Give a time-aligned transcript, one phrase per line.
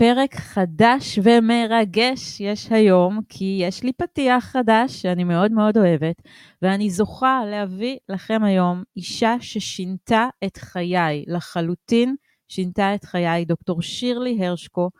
[0.00, 6.22] פרק חדש ומרגש יש היום, כי יש לי פתיח חדש שאני מאוד מאוד אוהבת,
[6.62, 12.16] ואני זוכה להביא לכם היום אישה ששינתה את חיי, לחלוטין
[12.48, 14.90] שינתה את חיי, דוקטור שירלי הרשקו,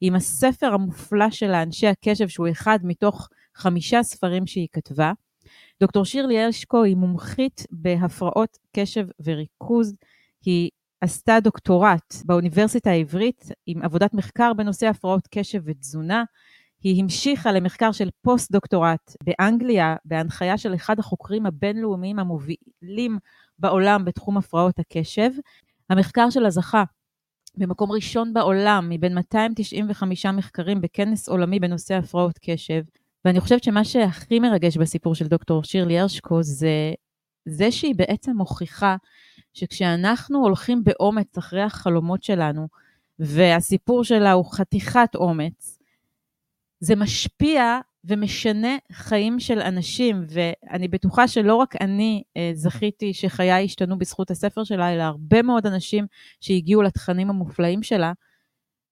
[0.00, 5.12] עם הספר המופלא שלה, אנשי הקשב, שהוא אחד מתוך חמישה ספרים שהיא כתבה.
[5.80, 9.94] דוקטור שירלי הרשקו היא מומחית בהפרעות קשב וריכוז.
[10.44, 10.70] היא
[11.00, 16.24] עשתה דוקטורט באוניברסיטה העברית עם עבודת מחקר בנושא הפרעות קשב ותזונה.
[16.82, 23.18] היא המשיכה למחקר של פוסט-דוקטורט באנגליה, בהנחיה של אחד החוקרים הבינלאומיים המובילים
[23.58, 25.30] בעולם בתחום הפרעות הקשב.
[25.90, 26.84] המחקר שלה זכה
[27.56, 32.82] במקום ראשון בעולם מבין 295 מחקרים בכנס עולמי בנושא הפרעות קשב.
[33.24, 36.92] ואני חושבת שמה שהכי מרגש בסיפור של דוקטור שירלי הרשקו זה
[37.48, 38.96] זה שהיא בעצם מוכיחה
[39.54, 42.68] שכשאנחנו הולכים באומץ אחרי החלומות שלנו,
[43.18, 45.78] והסיפור שלה הוא חתיכת אומץ,
[46.80, 53.98] זה משפיע ומשנה חיים של אנשים, ואני בטוחה שלא רק אני אה, זכיתי שחיי השתנו
[53.98, 56.06] בזכות הספר שלה, אלא הרבה מאוד אנשים
[56.40, 58.12] שהגיעו לתכנים המופלאים שלה,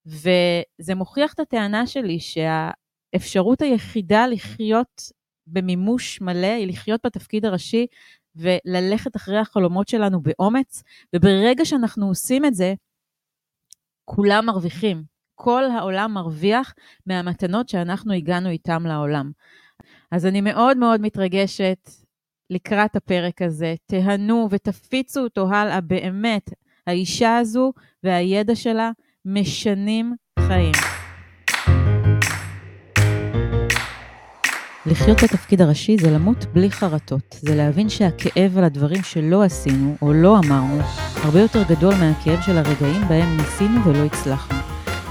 [0.05, 5.11] וזה מוכיח את הטענה שלי שהאפשרות היחידה לחיות
[5.47, 7.85] במימוש מלא היא לחיות בתפקיד הראשי
[8.37, 10.83] וללכת אחרי החלומות שלנו באומץ,
[11.15, 12.73] וברגע שאנחנו עושים את זה,
[14.05, 15.03] כולם מרוויחים.
[15.35, 16.73] כל העולם מרוויח
[17.05, 19.31] מהמתנות שאנחנו הגענו איתם לעולם.
[20.11, 21.89] אז אני מאוד מאוד מתרגשת
[22.49, 23.75] לקראת הפרק הזה.
[23.85, 26.49] תהנו ותפיצו אותו הלאה, באמת.
[26.87, 28.91] האישה הזו והידע שלה
[29.25, 30.96] משנים חיים.
[34.87, 37.35] לחיות בתפקיד הראשי זה למות בלי חרטות.
[37.41, 40.79] זה להבין שהכאב על הדברים שלא עשינו או לא אמרנו,
[41.23, 44.57] הרבה יותר גדול מהכאב של הרגעים בהם ניסינו ולא הצלחנו.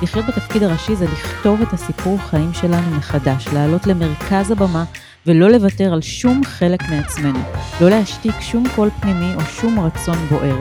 [0.03, 4.85] לחיות בתפקיד הראשי זה לכתוב את הסיפור חיים שלנו מחדש, לעלות למרכז הבמה
[5.27, 7.41] ולא לוותר על שום חלק מעצמנו.
[7.81, 10.57] לא להשתיק שום קול פנימי או שום רצון בוער.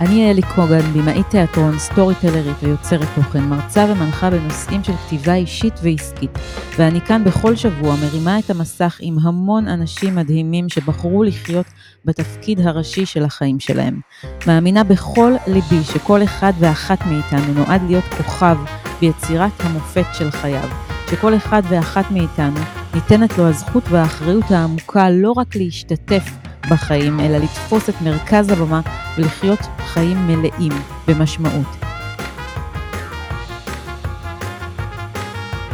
[0.00, 6.30] אני אלי קוגן, במאית תיאטרון, סטוריטלרית ויוצרת תוכן, מרצה ומנחה בנושאים של כתיבה אישית ועסקית,
[6.78, 11.66] ואני כאן בכל שבוע מרימה את המסך עם המון אנשים מדהימים שבחרו לחיות
[12.04, 14.00] בתפקיד הראשי של החיים שלהם.
[14.46, 18.56] מאמינה בכל ליבי שכל אחד ואחת מאיתנו נועד להיות כוכב
[19.00, 20.68] ביצירת המופת של חייו,
[21.10, 22.60] שכל אחד ואחת מאיתנו
[22.94, 26.39] ניתנת לו הזכות והאחריות העמוקה לא רק להשתתף
[26.70, 28.80] בחיים, אלא לתפוס את מרכז הבמה
[29.18, 30.72] ולחיות חיים מלאים
[31.08, 31.66] במשמעות.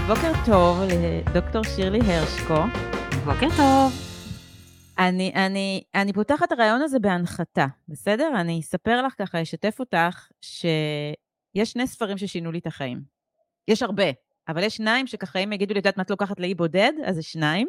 [0.06, 2.62] בוקר טוב לדוקטור שירלי הרשקו.
[3.24, 3.92] בוקר טוב.
[4.98, 8.32] אני, אני, אני פותחת את הרעיון הזה בהנחתה, בסדר?
[8.40, 13.00] אני אספר לך ככה, אשתף אותך, שיש שני ספרים ששינו לי את החיים.
[13.68, 14.04] יש הרבה,
[14.48, 17.14] אבל יש שניים שככה, אם יגידו לי, את יודעת מה את לוקחת לאי בודד, אז
[17.14, 17.66] זה שניים.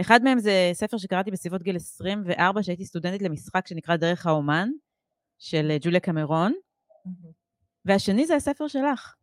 [0.00, 4.68] אחד מהם זה ספר שקראתי בסביבות גיל 24, שהייתי סטודנטית למשחק שנקרא דרך האומן,
[5.38, 6.52] של אה, ג'וליה קמרון,
[7.84, 9.14] והשני זה הספר שלך.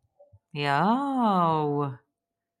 [0.54, 1.84] יואו.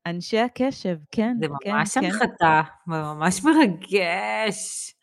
[0.06, 2.04] אנשי הקשב, כן, זה כן, ממש כן.
[2.04, 4.94] הנחתה, ממש מרגש.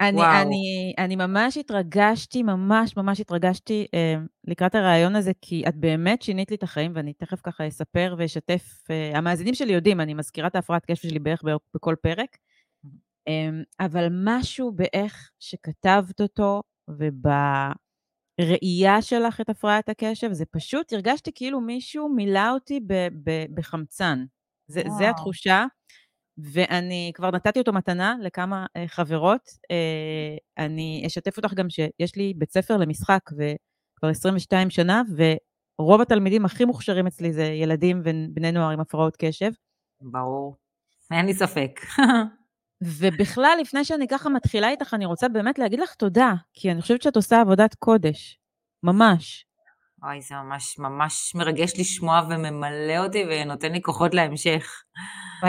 [0.00, 0.42] אני, וואו.
[0.42, 6.50] אני, אני ממש התרגשתי, ממש ממש התרגשתי אה, לקראת הרעיון הזה, כי את באמת שינית
[6.50, 8.64] לי את החיים, ואני תכף ככה אספר ואשתף.
[8.90, 11.42] אה, המאזינים שלי יודעים, אני מזכירה את ההפרעת קשב שלי בערך
[11.74, 12.36] בכל פרק,
[13.28, 13.48] אה,
[13.80, 17.74] אבל משהו באיך שכתבת אותו ובראייה
[19.02, 24.24] שלך את הפרעת הקשב, זה פשוט, הרגשתי כאילו מישהו מילא אותי ב- ב- בחמצן.
[24.66, 25.10] זה, זה.
[25.10, 25.64] התחושה.
[26.38, 29.40] ואני כבר נתתי אותו מתנה לכמה אה, חברות.
[29.70, 36.44] אה, אני אשתף אותך גם שיש לי בית ספר למשחק וכבר 22 שנה, ורוב התלמידים
[36.44, 39.50] הכי מוכשרים אצלי זה ילדים ובני נוער עם הפרעות קשב.
[40.00, 40.56] ברור.
[41.10, 41.80] אין לי ספק.
[42.82, 47.02] ובכלל, לפני שאני ככה מתחילה איתך, אני רוצה באמת להגיד לך תודה, כי אני חושבת
[47.02, 48.38] שאת עושה עבודת קודש.
[48.82, 49.46] ממש.
[50.04, 54.82] אוי, זה ממש ממש מרגש לשמוע וממלא אותי ונותן לי כוחות להמשך.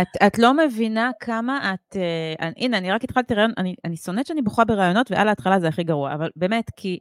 [0.01, 1.95] את, את לא מבינה כמה את...
[1.95, 5.59] אה, אני, הנה, אני רק התחלתי רעיון, אני, אני שונאת שאני בוכה ברעיונות, ועל ההתחלה
[5.59, 6.99] זה הכי גרוע, אבל באמת, כי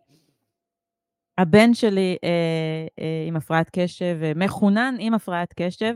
[1.38, 2.28] הבן שלי אה,
[2.98, 5.94] אה, עם הפרעת קשב, אה, מחונן עם הפרעת קשב,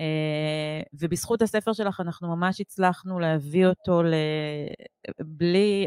[0.00, 4.14] אה, ובזכות הספר שלך אנחנו ממש הצלחנו להביא אותו ל...
[5.20, 5.86] בלי...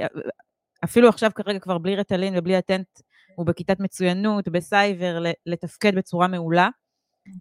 [0.83, 2.88] אפילו עכשיו כרגע כבר בלי רטלין ובלי אטנט,
[3.35, 6.69] הוא בכיתת מצוינות, בסייבר, לתפקד בצורה מעולה.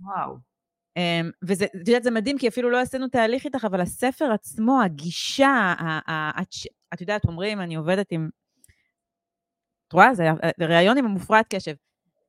[0.03, 0.37] וואו.
[0.99, 4.83] Um, וזה, את יודעת, זה מדהים, כי אפילו לא עשינו תהליך איתך, אבל הספר עצמו,
[4.83, 5.75] הגישה,
[6.95, 8.29] את, יודעת, אומרים, אני עובדת עם...
[9.89, 10.15] את רואה?
[10.15, 10.25] זה
[10.61, 11.75] ראיון עם המופרעת קשב.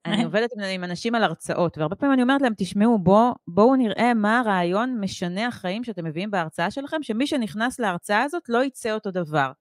[0.06, 4.14] אני עובדת עם אנשים על הרצאות, והרבה פעמים אני אומרת להם, תשמעו, בוא, בואו נראה
[4.14, 9.12] מה הרעיון משנה החיים שאתם מביאים בהרצאה שלכם, שמי שנכנס להרצאה הזאת לא יצא אותו
[9.12, 9.52] דבר.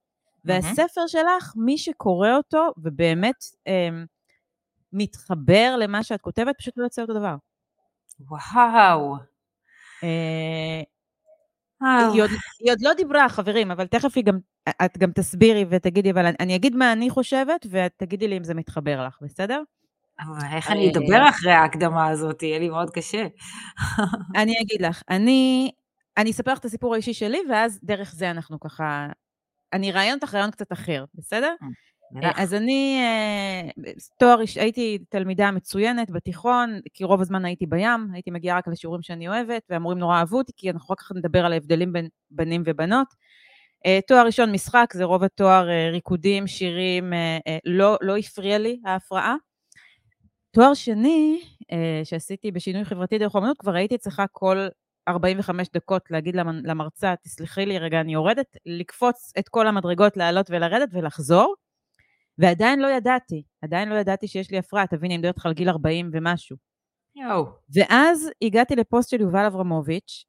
[0.45, 3.89] והספר שלך, מי שקורא אותו ובאמת אה,
[4.93, 7.35] מתחבר למה שאת כותבת, פשוט לא יוצא אותו דבר.
[8.21, 9.17] וואו.
[10.05, 10.83] אה,
[12.13, 12.31] היא עוד,
[12.61, 14.39] היא עוד לא דיברה, חברים, אבל תכף היא גם,
[14.85, 18.45] את גם תסבירי ותגידי, אבל אני, אני אגיד מה אני חושבת, ואת תגידי לי אם
[18.45, 19.63] זה מתחבר לך, בסדר?
[20.53, 22.43] איך אני אדבר אחרי ההקדמה הזאת?
[22.43, 23.27] יהיה לי מאוד קשה.
[24.41, 25.71] אני אגיד לך, אני,
[26.17, 29.07] אני אספר לך את הסיפור האישי שלי, ואז דרך זה אנחנו ככה...
[29.75, 31.55] אני אראיין אותך רעיון קצת אחר, בסדר?
[32.23, 33.71] אה, אז אני, אה,
[34.19, 39.29] תואר, הייתי תלמידה מצוינת בתיכון, כי רוב הזמן הייתי בים, הייתי מגיעה רק לשיעורים שאני
[39.29, 43.07] אוהבת, והמורים נורא אהבו אותי, כי אנחנו רק כך נדבר על ההבדלים בין בנים ובנות.
[43.87, 47.13] אה, תואר ראשון משחק, זה רוב התואר ריקודים, שירים,
[47.65, 49.37] לא, לא הפריע לי ההפרעה.
[50.51, 51.41] תואר שני,
[52.05, 54.67] שעשיתי בשינוי חברתי דרך אומנות, כבר הייתי צריכה כל
[55.09, 60.89] 45 דקות להגיד למרצה, תסלחי לי רגע, אני יורדת, לקפוץ את כל המדרגות, לעלות ולרדת
[60.93, 61.55] ולחזור.
[62.39, 65.69] ועדיין לא ידעתי, עדיין לא ידעתי שיש לי הפרעה, תביני, אני מדברת לך על גיל
[65.69, 66.57] 40 ומשהו.
[67.17, 67.47] יואו.
[67.75, 70.25] ואז הגעתי לפוסט של יובל אברמוביץ',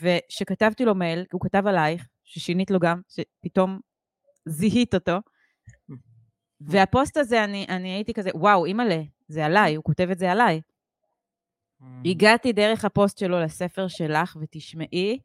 [0.00, 3.80] ושכתבתי לו מייל, הוא כתב עלייך, ששינית לו גם, שפתאום
[4.48, 5.16] זיהית אותו.
[6.68, 10.60] והפוסט הזה, אני, אני הייתי כזה, וואו, אימא'לה, זה עליי, הוא כותב את זה עליי.
[12.04, 15.18] הגעתי דרך הפוסט שלו לספר שלך, ותשמעי,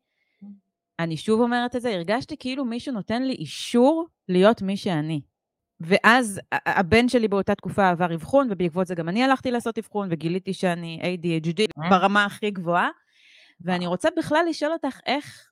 [0.99, 5.21] אני שוב אומרת את זה, הרגשתי כאילו מישהו נותן לי אישור להיות מי שאני.
[5.81, 10.53] ואז הבן שלי באותה תקופה עבר אבחון, ובעקבות זה גם אני הלכתי לעשות אבחון, וגיליתי
[10.53, 11.89] שאני ADHD אה?
[11.89, 12.89] ברמה הכי גבוהה.
[13.61, 15.49] ואני רוצה בכלל לשאול אותך איך,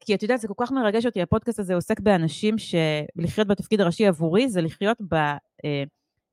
[0.00, 4.06] כי את יודעת, זה כל כך מרגש אותי, הפודקאסט הזה עוסק באנשים שלחיות בתפקיד הראשי
[4.06, 4.98] עבורי, זה לחיות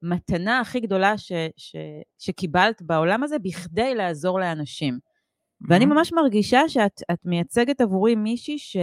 [0.01, 1.75] במתנה הכי גדולה ש, ש,
[2.19, 4.99] שקיבלת בעולם הזה, בכדי לעזור לאנשים.
[5.69, 8.77] ואני ממש מרגישה שאת מייצגת עבורי מישהי ש...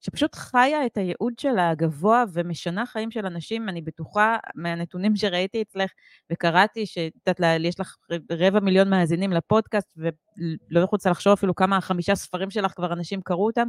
[0.00, 5.90] שפשוט חיה את הייעוד שלה הגבוה ומשנה חיים של אנשים, אני בטוחה מהנתונים שראיתי אצלך
[6.32, 7.96] וקראתי, שאת יודעת, יש לך
[8.32, 13.46] רבע מיליון מאזינים לפודקאסט, ולא רוצה לחשוב אפילו כמה חמישה ספרים שלך כבר אנשים קראו
[13.46, 13.68] אותם.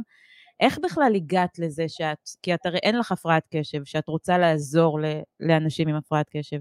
[0.60, 4.98] איך בכלל הגעת לזה שאת, כי את הרי אין לך הפרעת קשב, שאת רוצה לעזור
[5.40, 6.58] לאנשים עם הפרעת קשב?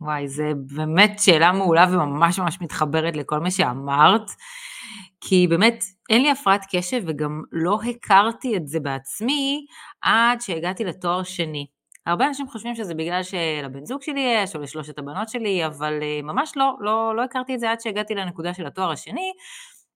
[0.00, 0.44] וואי, זו
[0.76, 4.30] באמת שאלה מעולה וממש ממש מתחברת לכל מה שאמרת.
[5.20, 9.66] כי באמת אין לי הפרעת קשב וגם לא הכרתי את זה בעצמי
[10.02, 11.66] עד שהגעתי לתואר שני.
[12.06, 16.20] הרבה אנשים חושבים שזה בגלל שלבן זוג שלי יש, או לשלושת הבנות שלי, אבל אה,
[16.22, 19.32] ממש לא, לא, לא הכרתי את זה עד שהגעתי לנקודה של התואר השני,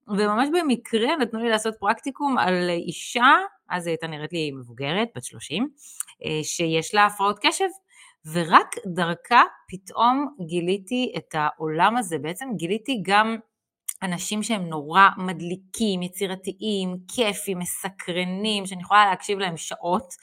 [0.09, 3.37] וממש במקרה נתנו לי לעשות פרקטיקום על אישה,
[3.71, 5.69] אז הייתה נראית לי מבוגרת, בת 30,
[6.25, 7.69] אה, שיש לה הפרעות קשב,
[8.33, 13.37] ורק דרכה פתאום גיליתי את העולם הזה, בעצם גיליתי גם
[14.03, 20.15] אנשים שהם נורא מדליקים, יצירתיים, כיפים, מסקרנים, שאני יכולה להקשיב להם שעות,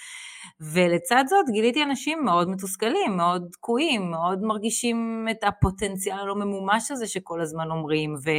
[0.61, 7.07] ולצד זאת גיליתי אנשים מאוד מתוסכלים, מאוד תקועים, מאוד מרגישים את הפוטנציאל הלא ממומש הזה
[7.07, 8.29] שכל הזמן אומרים, ו...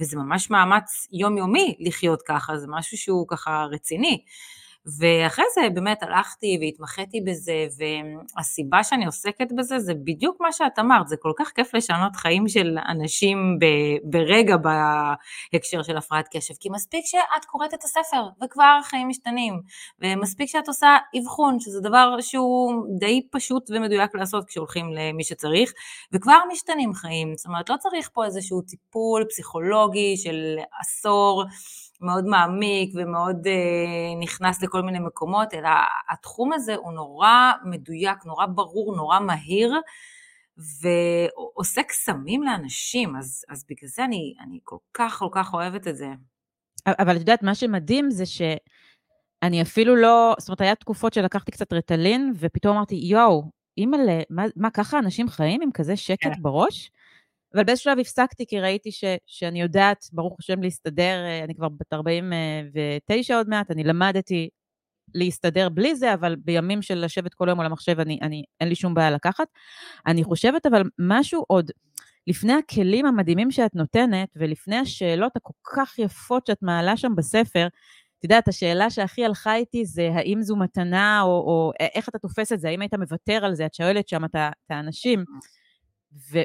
[0.00, 4.24] וזה ממש מאמץ יומיומי לחיות ככה, זה משהו שהוא ככה רציני.
[4.86, 7.66] ואחרי זה באמת הלכתי והתמחיתי בזה,
[8.36, 12.48] והסיבה שאני עוסקת בזה זה בדיוק מה שאת אמרת, זה כל כך כיף לשנות חיים
[12.48, 13.58] של אנשים
[14.04, 19.60] ברגע בהקשר של הפרעת קשב, כי מספיק שאת קוראת את הספר וכבר החיים משתנים,
[20.00, 25.72] ומספיק שאת עושה אבחון, שזה דבר שהוא די פשוט ומדויק לעשות כשהולכים למי שצריך,
[26.12, 31.44] וכבר משתנים חיים, זאת אומרת לא צריך פה איזשהו טיפול פסיכולוגי של עשור,
[32.02, 35.68] מאוד מעמיק ומאוד אה, נכנס לכל מיני מקומות, אלא
[36.10, 39.80] התחום הזה הוא נורא מדויק, נורא ברור, נורא מהיר,
[40.56, 45.96] ועושה קסמים לאנשים, אז, אז בגלל זה אני, אני כל כך כל כך אוהבת את
[45.96, 46.08] זה.
[46.86, 51.72] אבל את יודעת, מה שמדהים זה שאני אפילו לא, זאת אומרת, היה תקופות שלקחתי קצת
[51.72, 56.42] רטלין, ופתאום אמרתי, יואו, אימא'לה, מה, מה, ככה אנשים חיים עם כזה שקט כן.
[56.42, 56.90] בראש?
[57.54, 61.68] אבל באיזשהו שלב הפסקתי כי ראיתי ש, שאני יודעת, ברוך השם, להסתדר, אה, אני כבר
[61.68, 64.48] בת 49 עוד מעט, אני למדתי
[65.14, 68.74] להסתדר בלי זה, אבל בימים של לשבת כל היום על המחשב, אני, אני, אין לי
[68.74, 69.46] שום בעיה לקחת.
[70.06, 71.70] אני חושבת אבל משהו עוד,
[72.26, 77.66] לפני הכלים המדהימים שאת נותנת, ולפני השאלות הכל כך יפות שאת מעלה שם בספר,
[78.18, 82.52] את יודעת, השאלה שהכי הלכה איתי זה האם זו מתנה, או, או איך אתה תופס
[82.52, 84.36] את זה, האם היית מוותר על זה, את שואלת שם את
[84.70, 85.24] האנשים.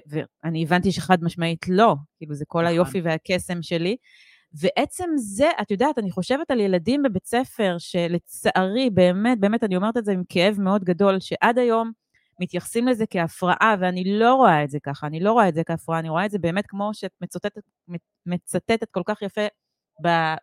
[0.08, 2.74] ואני הבנתי שחד משמעית לא, כאילו זה כל נכון.
[2.74, 3.98] היופי והקסם שלי.
[4.54, 9.98] ועצם זה, את יודעת, אני חושבת על ילדים בבית ספר, שלצערי, באמת, באמת, אני אומרת
[9.98, 11.92] את זה עם כאב מאוד גדול, שעד היום
[12.40, 16.00] מתייחסים לזה כהפרעה, ואני לא רואה את זה ככה, אני לא רואה את זה כהפרעה,
[16.00, 17.62] אני רואה את זה באמת כמו שאת מצטטת,
[18.26, 19.42] מצטטת כל כך יפה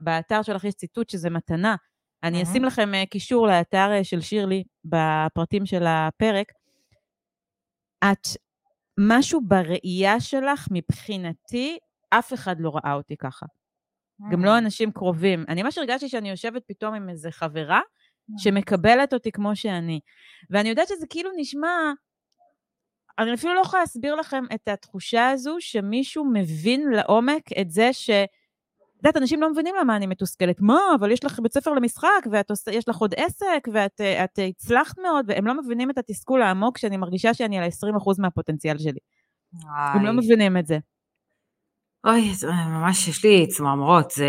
[0.01, 1.77] באתר שלך יש ציטוט שזה מתנה.
[2.23, 2.45] אני Mm-hmm.
[2.45, 6.53] אשים לכם אה, קישור לאתר אה, של שירלי בפרטים של הפרק.
[8.05, 8.29] את,
[8.99, 11.79] משהו בראייה שלך, מבחינתי,
[12.11, 13.47] אף אחד לא ראה אותי ככה.
[14.31, 15.45] גם לא אנשים קרובים.
[15.49, 17.81] אני ממש הרגשתי שאני יושבת פתאום עם איזה חברה
[18.39, 20.01] שמקבלת אותי כמו שאני.
[20.51, 21.93] ואני יודעת שזה כאילו נשמע...
[23.19, 28.11] אני אפילו לא יכולה להסביר לכם את התחושה הזו שמישהו מבין לעומק את זה ש...
[29.05, 30.61] את יודעת, אנשים לא מבינים למה אני מתוסכלת.
[30.61, 32.27] מה, אבל יש לך בית ספר למשחק,
[32.67, 36.97] ויש לך עוד עסק, ואת את הצלחת מאוד, והם לא מבינים את התסכול העמוק שאני
[36.97, 37.69] מרגישה שאני על 20%
[38.19, 38.99] מהפוטנציאל שלי.
[39.53, 39.71] וואי.
[39.95, 40.79] הם לא מבינים את זה.
[42.07, 44.27] אוי, זה ממש יש לי צמרמורות, זה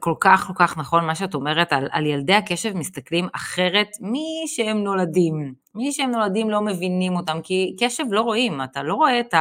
[0.00, 4.76] כל כך כל כך נכון מה שאת אומרת, על, על ילדי הקשב מסתכלים אחרת משהם
[4.84, 5.54] נולדים.
[5.74, 9.34] מי שהם נולדים לא מבינים אותם, כי קשב לא רואים, אתה לא רואה את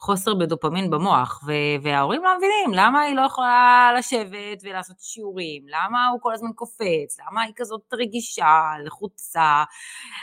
[0.00, 6.06] החוסר בדופמין במוח, ו- וההורים לא מבינים למה היא לא יכולה לשבת ולעשות שיעורים, למה
[6.08, 9.64] הוא כל הזמן קופץ, למה היא כזאת רגישה, לחוצה,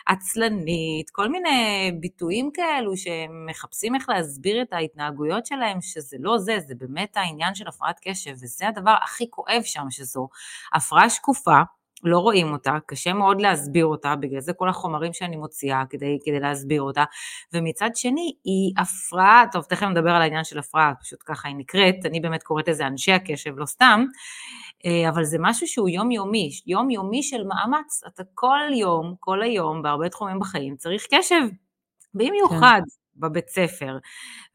[0.07, 6.73] עצלנית, כל מיני ביטויים כאלו שמחפשים איך להסביר את ההתנהגויות שלהם, שזה לא זה, זה
[6.77, 10.29] באמת העניין של הפרעת קשב, וזה הדבר הכי כואב שם, שזו
[10.73, 11.61] הפרעה שקופה,
[12.03, 16.39] לא רואים אותה, קשה מאוד להסביר אותה, בגלל זה כל החומרים שאני מוציאה כדי, כדי
[16.39, 17.03] להסביר אותה,
[17.53, 21.95] ומצד שני היא הפרעה, טוב תכף נדבר על העניין של הפרעה, פשוט ככה היא נקראת,
[22.05, 24.05] אני באמת קוראת לזה אנשי הקשב, לא סתם,
[24.85, 30.09] אה, אבל זה משהו שהוא יומיומי, יומיומי של מאמץ, אתה כל יום, כל היום, בהרבה
[30.09, 31.41] תחומים בחיים, צריך קשב,
[32.13, 32.99] במיוחד כן.
[33.19, 33.97] בבית ספר.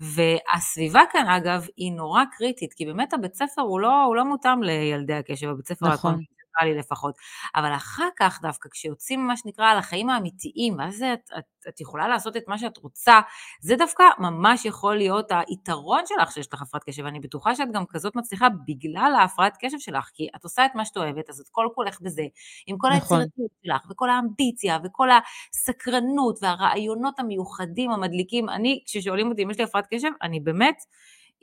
[0.00, 4.62] והסביבה כאן אגב היא נורא קריטית, כי באמת הבית ספר הוא לא, הוא לא מותאם
[4.62, 6.20] לילדי הקשב, הבית ספר נכון.
[6.62, 7.14] נראה לי לפחות.
[7.54, 12.08] אבל אחר כך דווקא, כשיוצאים מה שנקרא על החיים האמיתיים, ואז את, את, את יכולה
[12.08, 13.20] לעשות את מה שאת רוצה,
[13.60, 17.86] זה דווקא ממש יכול להיות היתרון שלך שיש לך הפרעת קשב, ואני בטוחה שאת גם
[17.86, 21.48] כזאת מצליחה בגלל ההפרעת קשב שלך, כי את עושה את מה שאת אוהבת, אז את
[21.52, 22.22] כל כולך בזה,
[22.66, 23.20] עם כל נכון.
[23.20, 28.48] היצירתיות שלך, וכל האמביציה, וכל הסקרנות, והרעיונות המיוחדים, המדליקים.
[28.48, 30.76] אני, כששואלים אותי אם יש לי הפרעת קשב, אני באמת...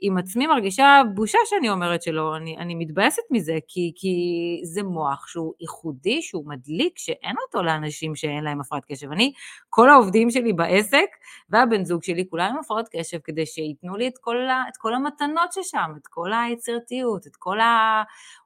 [0.04, 4.16] עם עצמי מרגישה בושה שאני אומרת שלא, אני, אני מתבאסת מזה, כי, כי
[4.64, 9.12] זה מוח שהוא ייחודי, שהוא מדליק, שאין אותו לאנשים שאין להם הפרעת קשב.
[9.12, 9.32] אני,
[9.68, 11.06] כל העובדים שלי בעסק
[11.50, 14.36] והבן זוג שלי, כולם עם הפרעות קשב, כדי שייתנו לי את כל,
[14.68, 17.58] את כל המתנות ששם, את כל היצירתיות, את כל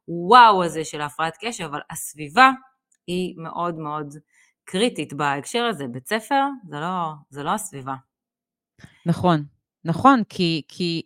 [0.09, 2.51] הוואו הזה של הפרעת קשב, אבל הסביבה
[3.07, 4.15] היא מאוד מאוד
[4.65, 5.87] קריטית בהקשר הזה.
[5.87, 7.95] בית ספר זה לא, זה לא הסביבה.
[9.07, 9.45] נכון,
[9.85, 11.03] נכון, כי, כי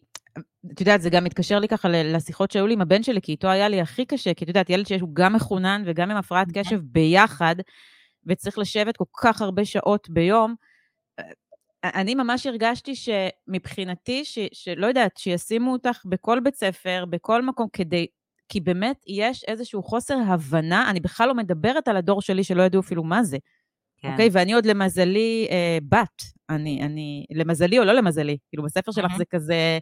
[0.72, 3.48] את יודעת, זה גם מתקשר לי ככה לשיחות שהיו לי עם הבן שלי, כי איתו
[3.48, 6.48] היה לי הכי קשה, כי את יודעת, ילד שיש הוא גם מחונן וגם עם הפרעת
[6.48, 6.64] אוקיי.
[6.64, 7.56] קשב ביחד,
[8.26, 10.54] וצריך לשבת כל כך הרבה שעות ביום.
[11.84, 18.06] אני ממש הרגשתי שמבחינתי, ש, שלא יודעת, שישימו אותך בכל בית ספר, בכל מקום, כדי,
[18.48, 22.80] כי באמת יש איזשהו חוסר הבנה, אני בכלל לא מדברת על הדור שלי שלא ידעו
[22.80, 23.38] אפילו מה זה.
[24.02, 24.12] כן.
[24.12, 24.28] אוקיי?
[24.32, 29.24] ואני עוד למזלי אה, בת, אני, אני, למזלי או לא למזלי, כאילו בספר שלך זה
[29.24, 29.78] כזה,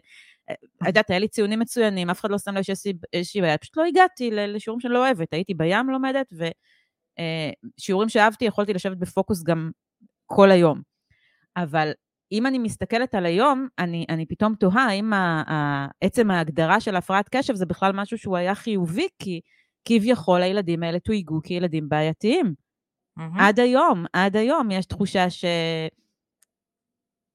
[0.51, 3.77] את יודעת, היה לי ציונים מצוינים, אף אחד לא שם לב שיש איזושהי בעיה, פשוט
[3.77, 9.43] לא הגעתי לשיעורים שאני לא אוהבת, הייתי בים לומדת, ושיעורים אה, שאהבתי, יכולתי לשבת בפוקוס
[9.43, 9.71] גם
[10.25, 10.81] כל היום.
[11.57, 11.91] אבל
[12.31, 15.11] אם אני מסתכלת על היום, אני, אני פתאום תוהה האם
[16.01, 19.41] עצם ההגדרה של הפרעת קשב זה בכלל משהו שהוא היה חיובי, כי
[19.85, 22.53] כביכול הילדים האלה תויגו כילדים בעייתיים.
[23.19, 23.39] Mm-hmm.
[23.39, 25.45] עד היום, עד היום יש תחושה ש...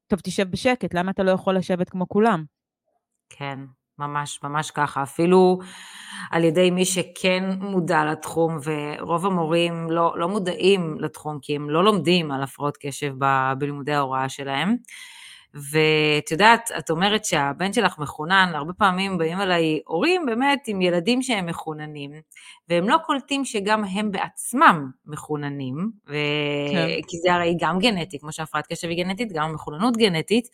[0.06, 2.44] טוב, תשב בשקט, למה אתה לא יכול לשבת כמו כולם?
[3.38, 3.58] כן,
[3.98, 5.02] ממש, ממש ככה.
[5.02, 5.58] אפילו
[6.30, 11.84] על ידי מי שכן מודע לתחום, ורוב המורים לא, לא מודעים לתחום, כי הם לא
[11.84, 14.76] לומדים על הפרעות קשב ב, בלימודי ההוראה שלהם.
[15.54, 21.22] ואת יודעת, את אומרת שהבן שלך מחונן, הרבה פעמים באים אליי הורים באמת עם ילדים
[21.22, 22.10] שהם מחוננים,
[22.68, 26.14] והם לא קולטים שגם הם בעצמם מחוננים, ו...
[26.72, 26.88] כן.
[27.08, 30.48] כי זה הרי גם גנטי, כמו שהפרעת קשב היא גנטית, גם מחוננות גנטית,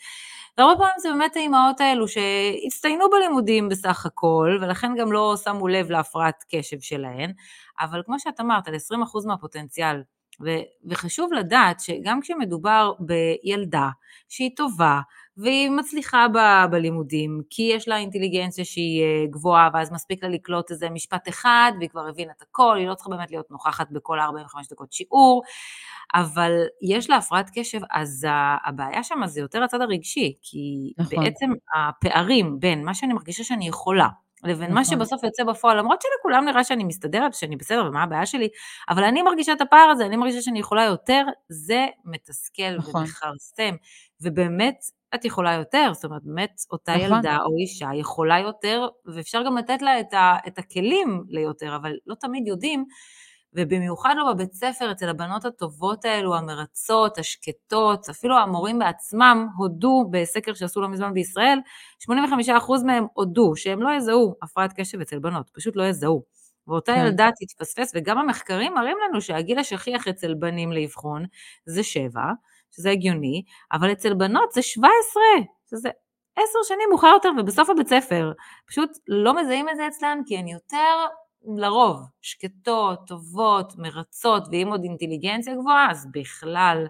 [0.59, 5.91] והרבה פעמים זה באמת האימהות האלו שהצטיינו בלימודים בסך הכל, ולכן גם לא שמו לב
[5.91, 7.33] להפרעת קשב שלהן,
[7.81, 10.03] אבל כמו שאת אמרת, על 20% מהפוטנציאל,
[10.45, 13.89] ו- וחשוב לדעת שגם כשמדובר בילדה
[14.29, 15.01] שהיא טובה,
[15.37, 20.71] והיא מצליחה ב- בלימודים, כי יש לה אינטליגנציה שהיא אה, גבוהה, ואז מספיק לה לקלוט
[20.71, 24.21] איזה משפט אחד, והיא כבר הבינה את הכל, היא לא צריכה באמת להיות נוכחת בכל
[24.21, 25.43] 45 דקות שיעור,
[26.15, 26.53] אבל
[26.83, 28.27] יש לה הפרעת קשב, אז
[28.65, 31.25] הבעיה שם זה יותר הצד הרגשי, כי נכון.
[31.25, 34.09] בעצם הפערים בין מה שאני מרגישה שאני יכולה,
[34.45, 34.75] לבין נכון.
[34.75, 38.49] מה שבסוף יוצא בפועל, למרות שלכולם נראה שאני מסתדרת, שאני בסדר, ומה הבעיה שלי,
[38.89, 43.01] אבל אני מרגישה את הפער הזה, אני מרגישה שאני יכולה יותר, זה מתסכל נכון.
[43.01, 43.75] ומכרסם,
[44.21, 44.77] ובאמת
[45.15, 47.17] את יכולה יותר, זאת אומרת, באמת אותה נכון.
[47.17, 51.93] ילדה או אישה יכולה יותר, ואפשר גם לתת לה את, ה, את הכלים ליותר, אבל
[52.07, 52.85] לא תמיד יודעים.
[53.55, 60.55] ובמיוחד לא בבית ספר, אצל הבנות הטובות האלו, המרצות, השקטות, אפילו המורים בעצמם הודו בסקר
[60.55, 61.59] שעשו לא מזמן בישראל,
[62.11, 66.23] 85% מהם הודו שהם לא יזהו הפרעת קשב אצל בנות, פשוט לא יזהו.
[66.69, 67.01] ואותה כן.
[67.01, 71.25] ילדה תתפספס, וגם המחקרים מראים לנו שהגיל השכיח אצל בנים לאבחון
[71.67, 72.21] זה 7,
[72.71, 73.43] שזה הגיוני,
[73.73, 75.23] אבל אצל בנות זה 17,
[75.71, 75.89] שזה
[76.37, 78.33] עשר שנים מאוחר יותר ובסוף הבית ספר.
[78.69, 81.07] פשוט לא מזהים את זה אצלן כי הן יותר
[81.57, 86.87] לרוב, שקטות, טובות, מרצות, ואם עוד אינטליגנציה גבוהה, אז בכלל,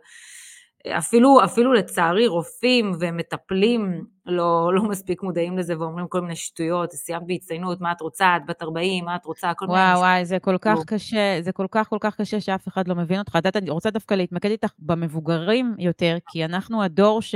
[0.99, 7.26] אפילו, אפילו לצערי רופאים ומטפלים לא, לא מספיק מודעים לזה ואומרים כל מיני שטויות, סיימת
[7.26, 9.90] בהצטיינות, מה את רוצה, את בת 40, מה את רוצה, כל וואו, מיני...
[9.90, 10.83] וואו, וואי, זה כל כך לא.
[10.87, 13.30] קשה, זה כל כך כל כך קשה שאף אחד לא מבין אותך.
[13.30, 17.35] את יודעת, אני רוצה דווקא להתמקד איתך במבוגרים יותר, כי אנחנו הדור ש,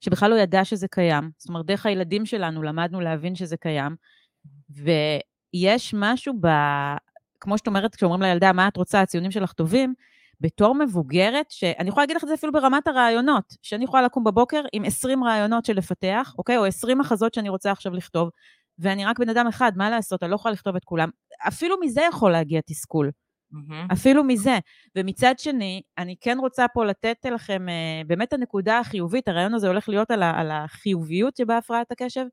[0.00, 1.30] שבכלל לא ידע שזה קיים.
[1.38, 3.96] זאת אומרת, דרך הילדים שלנו למדנו להבין שזה קיים,
[5.54, 6.48] ויש משהו ב...
[7.40, 9.94] כמו שאת אומרת, כשאומרים לילדה, מה את רוצה, הציונים שלך טובים,
[10.40, 14.62] בתור מבוגרת, שאני יכולה להגיד לך את זה אפילו ברמת הרעיונות, שאני יכולה לקום בבוקר
[14.72, 16.56] עם 20 רעיונות של לפתח, אוקיי?
[16.56, 18.30] או 20 מחזות שאני רוצה עכשיו לכתוב,
[18.78, 21.08] ואני רק בן אדם אחד, מה לעשות, אני לא יכולה לכתוב את כולם.
[21.48, 23.10] אפילו מזה יכול להגיע תסכול.
[23.50, 23.86] מהמם.
[23.92, 24.58] אפילו מזה.
[24.96, 29.88] ומצד שני, אני כן רוצה פה לתת לכם אה, באמת הנקודה החיובית, הרעיון הזה הולך
[29.88, 32.24] להיות על, ה, על החיוביות שבהפרעת הקשב.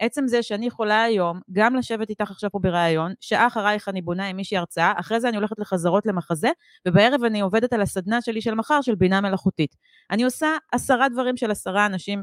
[0.00, 4.28] עצם זה שאני יכולה היום גם לשבת איתך עכשיו פה בריאיון, שעה אחרייך אני בונה
[4.28, 6.50] עם מישהי הרצאה, אחרי זה אני הולכת לחזרות למחזה,
[6.88, 9.76] ובערב אני עובדת על הסדנה שלי של מחר של בינה מלאכותית.
[10.10, 12.22] אני עושה עשרה דברים של עשרה אנשים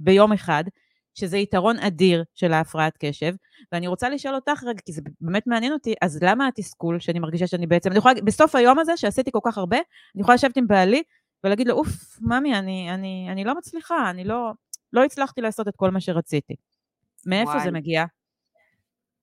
[0.00, 0.64] ביום אחד,
[1.14, 3.34] שזה יתרון אדיר של ההפרעת קשב,
[3.72, 7.46] ואני רוצה לשאול אותך רגע, כי זה באמת מעניין אותי, אז למה התסכול שאני מרגישה
[7.46, 10.66] שאני בעצם, אני יכולה, בסוף היום הזה שעשיתי כל כך הרבה, אני יכולה לשבת עם
[10.66, 11.02] בעלי
[11.44, 14.52] ולהגיד לו, אוף, ממי, אני, אני, אני לא מצליחה, אני לא,
[14.92, 16.54] לא הצלחתי לעשות את כל מה שרציתי.
[17.26, 17.64] מאיפה וואי.
[17.64, 18.04] זה מגיע?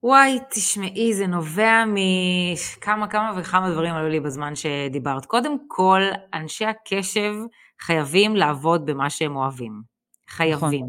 [0.04, 5.26] וואי, תשמעי, זה נובע מכמה כמה וכמה דברים עלו לי בזמן שדיברת.
[5.26, 6.02] קודם כל,
[6.34, 7.36] אנשי הקשב
[7.82, 9.82] חייבים לעבוד במה שהם אוהבים.
[10.30, 10.86] חייבים.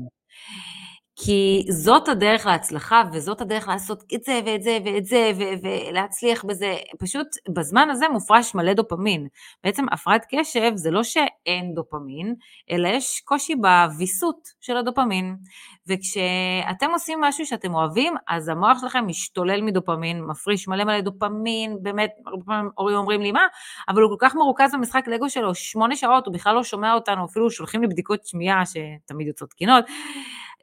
[1.18, 6.76] כי זאת הדרך להצלחה, וזאת הדרך לעשות את זה ואת זה ואת זה, ולהצליח בזה.
[6.98, 9.26] פשוט בזמן הזה מופרש מלא דופמין.
[9.64, 12.34] בעצם הפרעת קשב זה לא שאין דופמין,
[12.70, 15.36] אלא יש קושי בוויסות של הדופמין.
[15.86, 22.10] וכשאתם עושים משהו שאתם אוהבים, אז המוח שלכם משתולל מדופמין, מפריש מלא מלא דופמין, באמת,
[22.26, 23.46] הרבה פעמים הורים אומרים לי, מה?
[23.88, 27.24] אבל הוא כל כך מרוכז במשחק לגו שלו, שמונה שעות, הוא בכלל לא שומע אותנו,
[27.24, 29.84] אפילו שולחים לי בדיקות שמיעה, שתמיד יוצאות תקינות.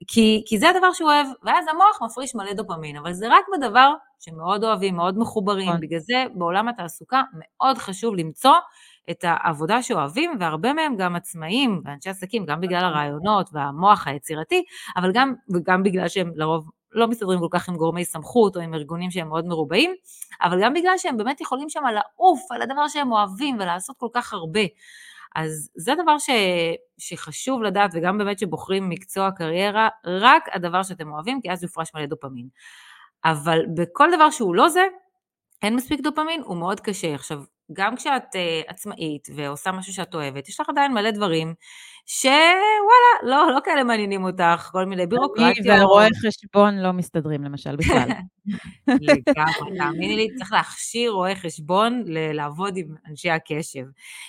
[0.07, 3.93] כי, כי זה הדבר שהוא אוהב, ואז המוח מפריש מלא דופמין, אבל זה רק בדבר
[4.19, 5.67] שמאוד אוהבים, מאוד מחוברים.
[5.69, 5.81] נכון.
[5.81, 8.55] בגלל זה בעולם התעסוקה מאוד חשוב למצוא
[9.11, 14.63] את העבודה שאוהבים, והרבה מהם גם עצמאים ואנשי עסקים, גם בגלל הרעיונות והמוח היצירתי,
[14.97, 18.73] אבל גם, וגם בגלל שהם לרוב לא מסתדרים כל כך עם גורמי סמכות או עם
[18.73, 19.93] ארגונים שהם מאוד מרובעים,
[20.41, 24.33] אבל גם בגלל שהם באמת יכולים שם לעוף על הדבר שהם אוהבים ולעשות כל כך
[24.33, 24.61] הרבה.
[25.35, 26.29] אז זה דבר ש,
[26.97, 32.05] שחשוב לדעת, וגם באמת שבוחרים מקצוע קריירה, רק הדבר שאתם אוהבים, כי אז יופרש מלא
[32.05, 32.47] דופמין.
[33.25, 34.83] אבל בכל דבר שהוא לא זה,
[35.61, 37.15] אין מספיק דופמין, הוא מאוד קשה.
[37.15, 37.43] עכשיו,
[37.73, 41.53] גם כשאת uh, עצמאית ועושה משהו שאת אוהבת, יש לך עדיין מלא דברים
[42.05, 45.57] שוואלה, לא, לא כאלה מעניינים אותך, כל מיני בירוקרטיות.
[45.57, 48.07] אני והרואי חשבון לא מסתדרים למשל בכלל.
[48.87, 53.85] לגמרי, תאמיני לי, צריך להכשיר רואה חשבון לעבוד עם אנשי הקשב.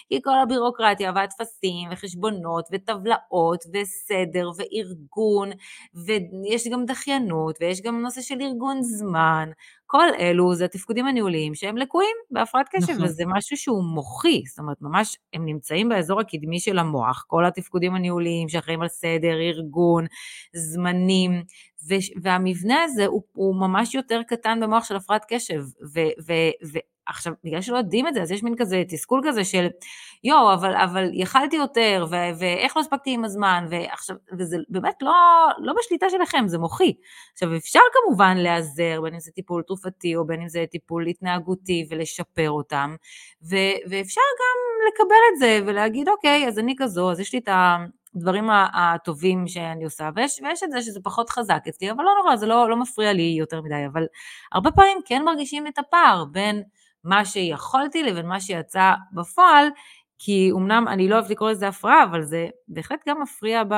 [0.08, 5.50] כי כל הבירוקרטיה והטפסים וחשבונות וטבלאות וסדר וארגון,
[5.94, 9.48] ויש גם דחיינות ויש גם נושא של ארגון זמן.
[9.86, 13.04] כל אלו זה התפקודים הניהוליים שהם לקויים בהפרעת קשב, נכון.
[13.04, 17.63] וזה משהו שהוא מוחי, זאת אומרת, ממש הם נמצאים באזור הקדמי של המוח, כל התפקודים
[17.72, 20.06] הניהוליים שאחראים על סדר, ארגון,
[20.52, 21.42] זמנים,
[21.88, 25.62] ו- והמבנה הזה הוא, הוא ממש יותר קטן במוח של הפרעת קשב,
[25.94, 29.66] ו- ו- ועכשיו, בגלל שלא יודעים את זה, אז יש מין כזה תסכול כזה של,
[30.24, 35.12] יואו, אבל, אבל יכלתי יותר, ו- ואיך לא הספקתי עם הזמן, ועכשיו, וזה באמת לא,
[35.58, 36.92] לא בשליטה שלכם, זה מוחי.
[37.32, 41.86] עכשיו, אפשר כמובן להיעזר, בין אם זה טיפול תרופתי, או בין אם זה טיפול התנהגותי,
[41.90, 42.96] ולשפר אותם,
[43.50, 47.48] ו- ואפשר גם לקבל את זה, ולהגיד, אוקיי, אז אני כזו, אז יש לי את.
[48.16, 52.36] הדברים הטובים שאני עושה, ויש, ויש את זה שזה פחות חזק אצלי, אבל לא נורא,
[52.36, 54.06] זה לא, לא מפריע לי יותר מדי, אבל
[54.52, 56.62] הרבה פעמים כן מרגישים את הפער בין
[57.04, 59.68] מה שיכולתי לבין מה שיצא בפועל,
[60.18, 63.74] כי אמנם אני לא אוהבת לקרוא לזה הפרעה, אבל זה בהחלט גם מפריע ב,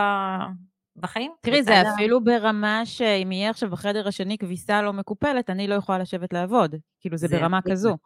[0.96, 1.32] בחיים.
[1.40, 5.98] תראי, זה אפילו ברמה שאם יהיה עכשיו בחדר השני כביסה לא מקופלת, אני לא יכולה
[5.98, 6.74] לשבת לעבוד.
[7.00, 7.96] כאילו, זה, זה ברמה כזו.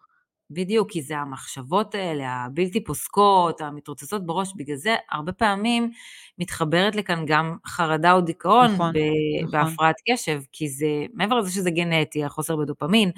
[0.50, 5.90] בדיוק, כי זה המחשבות האלה, הבלתי פוסקות, המתרוצצות בראש, בגלל זה הרבה פעמים
[6.38, 9.50] מתחברת לכאן גם חרדה או דיכאון נכון, ב- נכון.
[9.50, 13.10] בהפרעת קשב, כי זה, מעבר לזה שזה גנטי, החוסר בדופמין,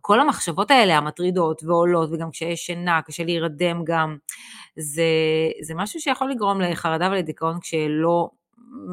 [0.00, 4.16] כל המחשבות האלה המטרידות ועולות, וגם כשיש שינה, קשה להירדם גם,
[4.76, 5.02] זה,
[5.62, 8.30] זה משהו שיכול לגרום לחרדה ולדיכאון כשלא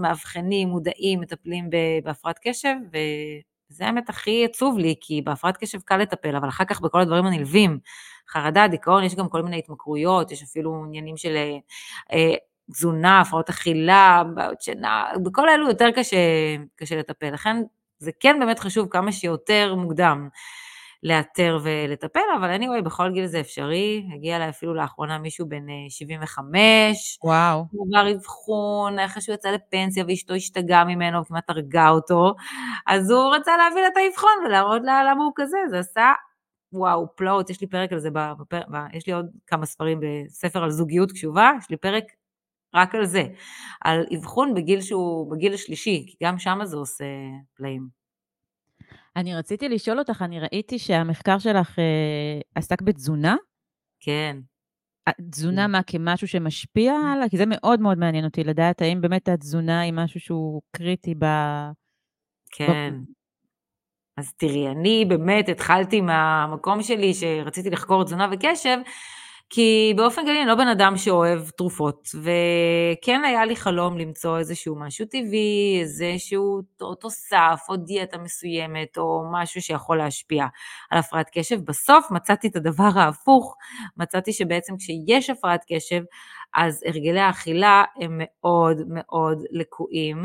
[0.01, 1.69] מאבחנים, מודעים, מטפלים
[2.03, 2.97] בהפרעת קשב, ו...
[3.69, 7.25] זה האמת הכי עצוב לי, כי בהפרעת קשב קל לטפל, אבל אחר כך בכל הדברים
[7.25, 7.79] הנלווים,
[8.29, 11.35] חרדה, דיכאון, יש גם כל מיני התמכרויות, יש אפילו עניינים של
[12.13, 12.33] אה,
[12.71, 16.17] תזונה, הפרעות אכילה, בעיות שינה, בכל אלו יותר קשה,
[16.75, 17.33] קשה לטפל.
[17.33, 17.57] לכן
[17.99, 20.29] זה כן באמת חשוב כמה שיותר מוקדם
[21.03, 24.05] לאתר ולטפל, אבל anyway, בכל גיל זה אפשרי.
[24.15, 26.55] הגיע אליי אפילו לאחרונה מישהו בן 75.
[26.55, 27.65] אה, וואו.
[27.71, 32.35] הוא עבר אבחון, אחרי שהוא יצא לפנסיה ואשתו השתגעה ממנו, כמעט הרגה אותו,
[32.87, 36.11] אז הוא רצה להביא לה את האבחון ולהראות לה למה הוא כזה, זה עשה
[36.73, 38.61] וואו, פלאות, יש לי פרק על זה, בפר...
[38.93, 42.03] יש לי עוד כמה ספרים בספר על זוגיות קשובה, יש לי פרק
[42.75, 43.23] רק על זה,
[43.81, 47.05] על אבחון בגיל שהוא, בגיל השלישי, כי גם שם זה עושה
[47.53, 47.96] פלאים.
[49.17, 53.35] אני רציתי לשאול אותך, אני ראיתי שהמחקר שלך אה, עסק בתזונה?
[53.99, 54.37] כן.
[55.31, 55.71] תזונה כן.
[55.71, 57.27] מה, כמשהו שמשפיע עליו?
[57.29, 61.25] כי זה מאוד מאוד מעניין אותי לדעת האם באמת התזונה היא משהו שהוא קריטי ב...
[62.51, 62.93] כן.
[62.93, 63.17] ב...
[64.17, 68.77] אז תראי, אני באמת התחלתי מהמקום שלי שרציתי לחקור תזונה וקשב,
[69.49, 74.75] כי באופן כללי אני לא בן אדם שאוהב תרופות, וכן היה לי חלום למצוא איזשהו
[74.79, 76.61] משהו טבעי, איזשהו
[76.99, 80.45] תוסף או דיאטה מסוימת, או משהו שיכול להשפיע
[80.91, 81.59] על הפרעת קשב.
[81.65, 83.55] בסוף מצאתי את הדבר ההפוך,
[83.97, 86.01] מצאתי שבעצם כשיש הפרעת קשב,
[86.53, 90.23] אז הרגלי האכילה הם מאוד מאוד לקויים.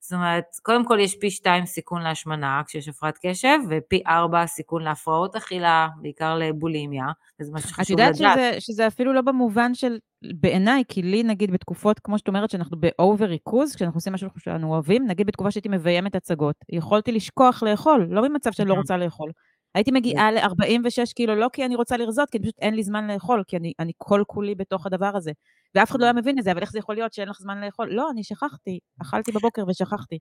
[0.00, 4.82] זאת אומרת, קודם כל יש פי שתיים סיכון להשמנה כשיש הפרעת קשב, ופי ארבע סיכון
[4.82, 7.04] להפרעות אכילה, בעיקר לבולימיה,
[7.40, 8.14] וזה משהו שחשוב לדעת.
[8.14, 9.98] את יודעת שזה, שזה אפילו לא במובן של,
[10.40, 14.72] בעיניי, כי לי נגיד בתקופות, כמו שאת אומרת, שאנחנו באובר ריכוז, כשאנחנו עושים משהו שאנחנו
[14.74, 19.30] אוהבים, נגיד בתקופה שהייתי מביימת הצגות, יכולתי לשכוח לאכול, לא במצב שאני לא רוצה לאכול.
[19.74, 23.42] הייתי מגיעה ל-46 קילו, לא כי אני רוצה לרזות, כי פשוט אין לי זמן לאכול,
[23.46, 25.32] כי אני, אני כל כולי בתוך הדבר הזה.
[25.74, 27.60] ואף אחד לא היה מבין את זה, אבל איך זה יכול להיות שאין לך זמן
[27.60, 27.88] לאכול?
[27.90, 30.18] לא, אני שכחתי, אכלתי בבוקר ושכחתי.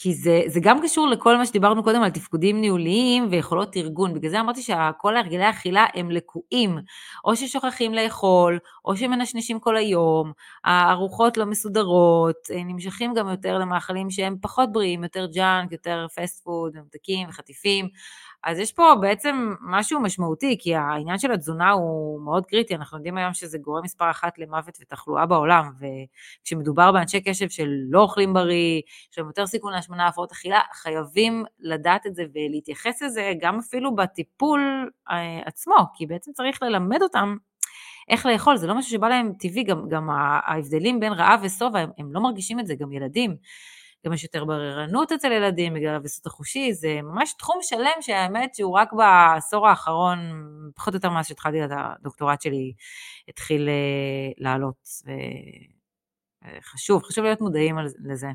[0.00, 4.14] כי זה, זה גם קשור לכל מה שדיברנו קודם על תפקודים ניהוליים ויכולות ארגון.
[4.14, 6.78] בגלל זה אמרתי שכל הרגלי האכילה הם לקויים.
[7.24, 10.32] או ששוכחים לאכול, או שמנשנשים כל היום,
[10.64, 16.72] הארוחות לא מסודרות, נמשכים גם יותר למאכלים שהם פחות בריאים, יותר ג'אנק, יותר fast food,
[16.76, 17.88] ממתקים וחטיפים.
[18.44, 23.16] אז יש פה בעצם משהו משמעותי, כי העניין של התזונה הוא מאוד קריטי, אנחנו יודעים
[23.16, 25.70] היום שזה גורם מספר אחת למוות ותחלואה בעולם,
[26.42, 32.06] וכשמדובר באנשי קשב שלא אוכלים בריא, יש להם יותר סיכון להשמנה, הפרעות אכילה, חייבים לדעת
[32.06, 37.36] את זה ולהתייחס לזה גם אפילו בטיפול אה, עצמו, כי בעצם צריך ללמד אותם
[38.08, 41.90] איך לאכול, זה לא משהו שבא להם טבעי, גם, גם ההבדלים בין רעב ושובע, הם,
[41.98, 43.36] הם לא מרגישים את זה, גם ילדים.
[44.06, 48.78] גם יש יותר בררנות אצל ילדים בגלל הוויסות החושי, זה ממש תחום שלם שהאמת שהוא
[48.78, 50.18] רק בעשור האחרון,
[50.74, 52.72] פחות או יותר מאז שהתחלתי את הדוקטורט שלי,
[53.28, 54.88] התחיל אה, לעלות.
[56.44, 58.28] וחשוב, חשוב להיות מודעים לזה.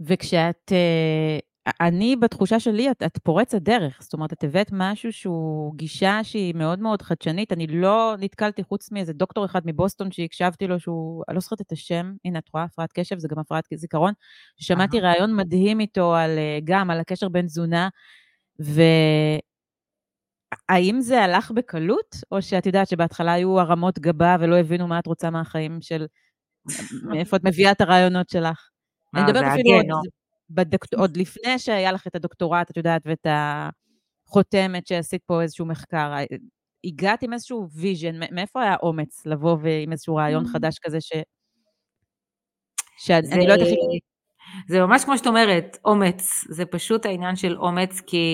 [0.00, 1.38] וכשאת אה,
[1.80, 3.98] אני, בתחושה שלי, את, את פורצת דרך.
[4.02, 7.52] זאת אומרת, את הבאת משהו שהוא גישה שהיא מאוד מאוד חדשנית.
[7.52, 11.72] אני לא נתקלתי חוץ מאיזה דוקטור אחד מבוסטון שהקשבתי לו, שהוא, אני לא זוכרת את
[11.72, 14.12] השם, הנה, את רואה, הפרעת קשב, זה גם הפרעת זיכרון.
[14.56, 17.88] שמעתי ראיון מדהים איתו על, אה, גם על הקשר בין תזונה,
[20.68, 25.06] והאם זה הלך בקלות, או שאת יודעת שבהתחלה היו הרמות גבה ולא הבינו מה את
[25.06, 26.06] רוצה מהחיים של...
[27.10, 28.68] מאיפה את מביאה את הרעיונות שלך?
[29.14, 29.86] אני מדברת אפילו עוד,
[30.50, 30.94] בדוקט...
[30.94, 33.26] עוד לפני שהיה לך את הדוקטורט, את יודעת, ואת
[34.28, 36.12] החותמת שעשית פה איזשהו מחקר,
[36.84, 40.48] הגעת עם איזשהו vision, מאיפה היה אומץ לבוא עם איזשהו רעיון mm.
[40.48, 41.12] חדש כזה ש...
[42.98, 43.78] שאני לא יודעת איך...
[44.68, 48.26] זה ממש כמו שאת אומרת, אומץ, זה פשוט העניין של אומץ, כי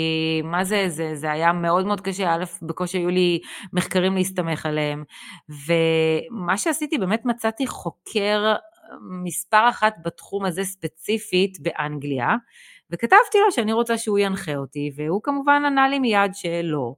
[0.45, 3.41] מה זה, זה, זה היה מאוד מאוד קשה, א', בקושי היו לי
[3.73, 5.05] מחקרים להסתמך עליהם,
[5.49, 8.55] ומה שעשיתי, באמת מצאתי חוקר
[9.01, 12.37] מספר אחת בתחום הזה ספציפית באנגליה,
[12.91, 16.95] וכתבתי לו שאני רוצה שהוא ינחה אותי, והוא כמובן ענה לי מיד שלא.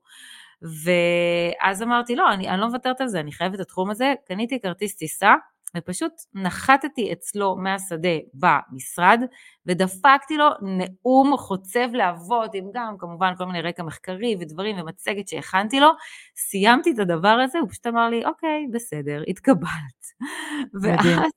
[0.62, 4.60] ואז אמרתי, לא, אני, אני לא מוותרת על זה, אני חייבת את התחום הזה, קניתי
[4.60, 5.34] כרטיס טיסה,
[5.76, 9.20] ופשוט נחתתי אצלו מהשדה במשרד,
[9.66, 15.80] ודפקתי לו נאום חוצב להבות, עם גם כמובן כל מיני רקע מחקרי ודברים ומצגת שהכנתי
[15.80, 15.88] לו,
[16.36, 20.06] סיימתי את הדבר הזה, הוא פשוט אמר לי, אוקיי, בסדר, התקבלת.
[20.82, 21.30] ואז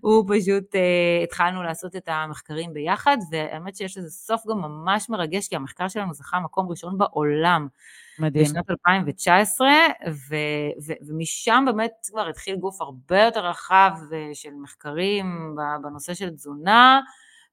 [0.00, 5.48] הוא פשוט, uh, התחלנו לעשות את המחקרים ביחד, והאמת שיש לזה סוף גם ממש מרגש,
[5.48, 7.68] כי המחקר שלנו זכה מקום ראשון בעולם.
[8.18, 8.44] מדהים.
[8.44, 9.68] בשנת 2019,
[10.10, 10.36] ו,
[10.86, 17.00] ו, ומשם באמת כבר התחיל גוף הרבה יותר רחב אה, של מחקרים בנושא של תזונה,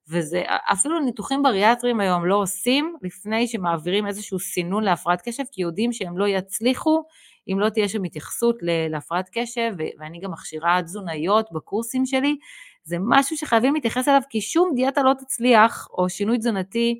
[0.10, 5.94] וזה, אפילו ניתוחים בריאטריים היום לא עושים לפני שמעבירים איזשהו סינון להפרעת קשב, כי יודעים
[5.94, 7.04] שהם לא יצליחו
[7.49, 8.55] אם לא תהיה שם התייחסות
[8.89, 12.38] להפרעת קשב, ואני גם מכשירה תזונאיות בקורסים שלי,
[12.83, 16.99] זה משהו שחייבים להתייחס אליו, כי שום דיאטה לא תצליח, או שינוי תזונתי,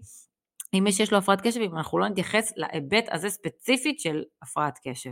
[0.74, 4.80] אם מי שיש לו הפרעת קשב, אם אנחנו לא נתייחס להיבט הזה ספציפית של הפרעת
[4.88, 5.12] קשב.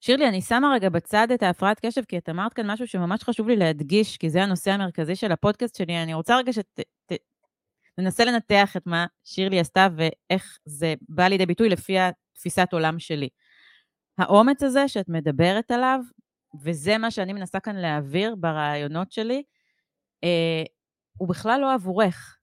[0.00, 3.48] שירלי, אני שמה רגע בצד את ההפרעת קשב, כי את אמרת כאן משהו שממש חשוב
[3.48, 6.02] לי להדגיש, כי זה הנושא המרכזי של הפודקאסט שלי.
[6.02, 11.96] אני רוצה רגע שתנסה לנתח את מה שירלי עשתה ואיך זה בא לידי ביטוי לפי
[11.98, 13.28] התפיסת עולם שלי.
[14.18, 16.00] האומץ הזה שאת מדברת עליו,
[16.62, 19.42] וזה מה שאני מנסה כאן להעביר ברעיונות שלי,
[20.24, 20.62] אה,
[21.18, 22.38] הוא בכלל לא עבורך.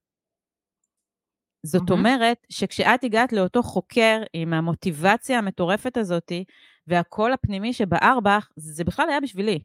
[1.62, 1.92] זאת mm-hmm.
[1.92, 6.32] אומרת שכשאת הגעת לאותו חוקר עם המוטיבציה המטורפת הזאת,
[6.86, 9.58] והקול הפנימי שבער בך, זה בכלל היה בשבילי.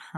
[0.00, 0.16] Huh.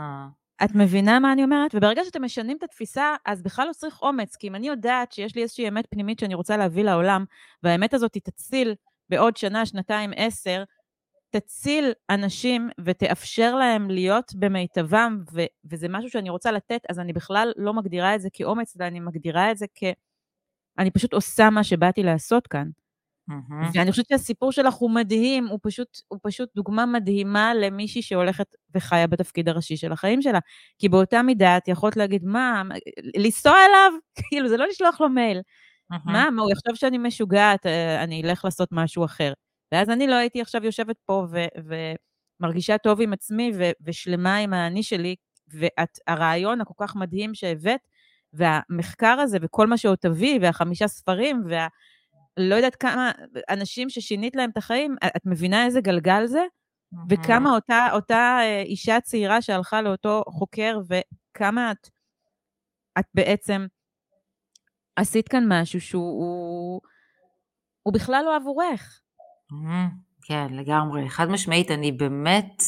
[0.63, 1.75] את מבינה מה אני אומרת?
[1.75, 5.35] וברגע שאתם משנים את התפיסה, אז בכלל לא צריך אומץ, כי אם אני יודעת שיש
[5.35, 7.25] לי איזושהי אמת פנימית שאני רוצה להביא לעולם,
[7.63, 8.75] והאמת הזאת תציל
[9.09, 10.63] בעוד שנה, שנתיים, עשר,
[11.39, 17.51] תציל אנשים ותאפשר להם להיות במיטבם, ו- וזה משהו שאני רוצה לתת, אז אני בכלל
[17.57, 19.83] לא מגדירה את זה כאומץ, אלא אני מגדירה את זה כ...
[20.79, 22.69] אני פשוט עושה מה שבאתי לעשות כאן.
[23.29, 23.77] Mm-hmm.
[23.77, 29.07] ואני חושבת שהסיפור שלך הוא מדהים, הוא פשוט, הוא פשוט דוגמה מדהימה למישהי שהולכת וחיה
[29.07, 30.39] בתפקיד הראשי של החיים שלה.
[30.77, 32.61] כי באותה מידה את יכולת להגיד, מה,
[33.17, 33.91] לנסוע אליו?
[34.29, 35.37] כאילו, זה לא לשלוח לו מייל.
[35.37, 35.97] Mm-hmm.
[36.05, 39.33] מה, מה, הוא יחשוב שאני משוגעת, אה, אני אלך לעשות משהו אחר.
[39.75, 41.73] ואז אני לא הייתי עכשיו יושבת פה ו-
[42.39, 45.15] ומרגישה טוב עם עצמי ו- ושלמה עם האני שלי,
[45.47, 47.79] והרעיון הכל כך מדהים שהבאת,
[48.33, 51.67] והמחקר הזה וכל מה שעוד תביא, והחמישה ספרים, וה...
[52.37, 53.11] לא יודעת כמה
[53.49, 56.43] אנשים ששינית להם את החיים, את מבינה איזה גלגל זה?
[57.09, 61.89] וכמה אותה, אותה אה, אישה צעירה שהלכה לאותו חוקר, וכמה את,
[62.99, 63.65] את בעצם
[64.95, 66.81] עשית כאן משהו שהוא הוא,
[67.83, 69.01] הוא בכלל לא עבורך.
[70.27, 71.09] כן, לגמרי.
[71.09, 72.63] חד משמעית, אני באמת,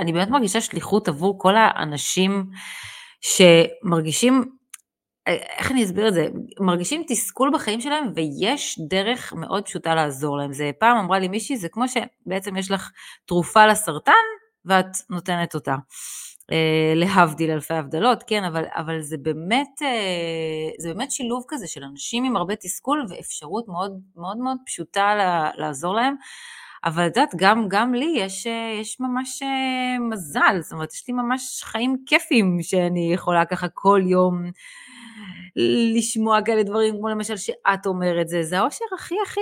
[0.00, 2.46] אני באמת מרגישה שליחות עבור כל האנשים
[3.20, 4.44] שמרגישים,
[5.26, 6.28] איך אני אסביר את זה?
[6.60, 10.52] מרגישים תסכול בחיים שלהם ויש דרך מאוד פשוטה לעזור להם.
[10.52, 12.90] זה פעם אמרה לי מישהי, זה כמו שבעצם יש לך
[13.26, 14.12] תרופה לסרטן
[14.64, 15.74] ואת נותנת אותה.
[16.52, 21.84] אה, להבדיל אלפי הבדלות, כן, אבל, אבל זה, באמת, אה, זה באמת שילוב כזה של
[21.84, 25.14] אנשים עם הרבה תסכול ואפשרות מאוד מאוד, מאוד פשוטה
[25.56, 26.14] לעזור להם.
[26.84, 29.42] אבל את יודעת, גם, גם לי יש, אה, יש ממש
[30.10, 34.50] מזל, זאת אומרת, יש לי ממש חיים כיפים שאני יכולה ככה כל יום
[35.96, 39.40] לשמוע כאלה דברים, כמו למשל שאת אומרת זה, זה האושר הכי הכי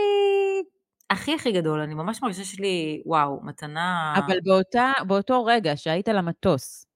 [1.10, 4.14] הכי הכי גדול, אני ממש מרגישה שיש לי, וואו, מתנה...
[4.16, 6.87] אבל באותה, באותו רגע שהיית על המטוס,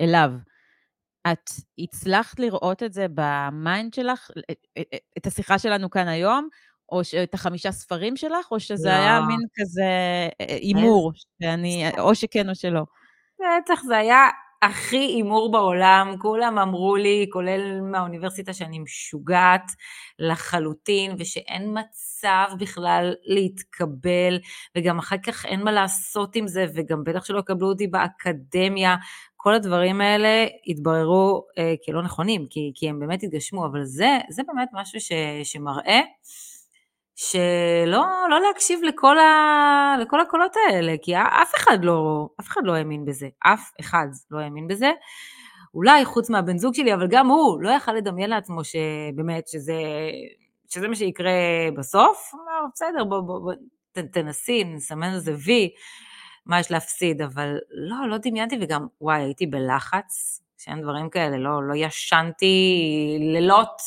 [0.00, 0.30] אליו.
[1.32, 6.48] את הצלחת לראות את זה ב mind שלך, אה, אה, את השיחה שלנו כאן היום,
[6.92, 8.94] או את החמישה ספרים שלך, או שזה לא.
[8.94, 9.88] היה מין כזה
[10.38, 12.82] הימור, שאני, או שכן או שלא?
[13.40, 14.28] בטח, זה היה
[14.62, 19.72] הכי הימור בעולם, כולם אמרו לי, כולל מהאוניברסיטה, שאני משוגעת
[20.18, 24.38] לחלוטין, ושאין מצב בכלל להתקבל,
[24.76, 28.96] וגם אחר כך אין מה לעשות עם זה, וגם בטח שלא יקבלו אותי באקדמיה.
[29.44, 34.42] כל הדברים האלה התבררו אה, כלא נכונים, כי, כי הם באמת התגשמו, אבל זה, זה
[34.46, 36.00] באמת משהו ש, שמראה
[37.16, 42.74] שלא לא להקשיב לכל, ה, לכל הקולות האלה, כי אף אחד, לא, אף אחד לא
[42.74, 44.90] האמין בזה, אף אחד לא האמין בזה.
[45.74, 49.82] אולי חוץ מהבן זוג שלי, אבל גם הוא לא יכל לדמיין לעצמו שבאמת שזה,
[50.68, 51.32] שזה מה שיקרה
[51.76, 52.30] בסוף.
[52.32, 53.52] הוא אמר, בסדר, בוא, בוא, בוא
[54.12, 55.70] תנסי, נסמן איזה וי.
[56.46, 61.62] מה יש להפסיד, אבל לא, לא דמיינתי, וגם, וואי, הייתי בלחץ, שאין דברים כאלה, לא,
[61.62, 62.76] לא ישנתי
[63.20, 63.80] לילות,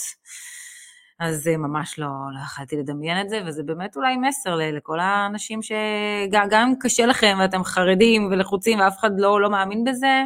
[1.20, 6.62] אז ממש לא, לא יכלתי לדמיין את זה, וזה באמת אולי מסר לכל האנשים שגם
[6.68, 10.24] אם קשה לכם ואתם חרדים ולחוצים ואף אחד לא, לא מאמין בזה,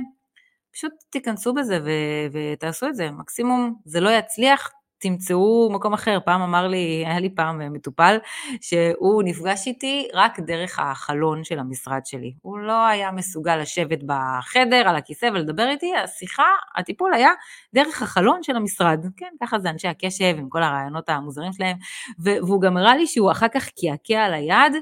[0.74, 3.12] פשוט תיכנסו בזה ו- ותעשו את זה.
[3.12, 6.20] מקסימום זה לא יצליח, תמצאו מקום אחר.
[6.26, 8.18] פעם אמר לי, היה לי פעם מטופל,
[8.62, 12.34] שהוא נפגש איתי רק דרך החלון של המשרד שלי.
[12.42, 17.30] הוא לא היה מסוגל לשבת בחדר, על הכיסא ולדבר איתי, השיחה, הטיפול היה
[17.74, 19.06] דרך החלון של המשרד.
[19.18, 21.78] כן, ככה זה אנשי הקשב עם כל הרעיונות המוזרים שלהם.
[22.20, 24.74] והוא גם הראה לי שהוא אחר כך קעקע על היד.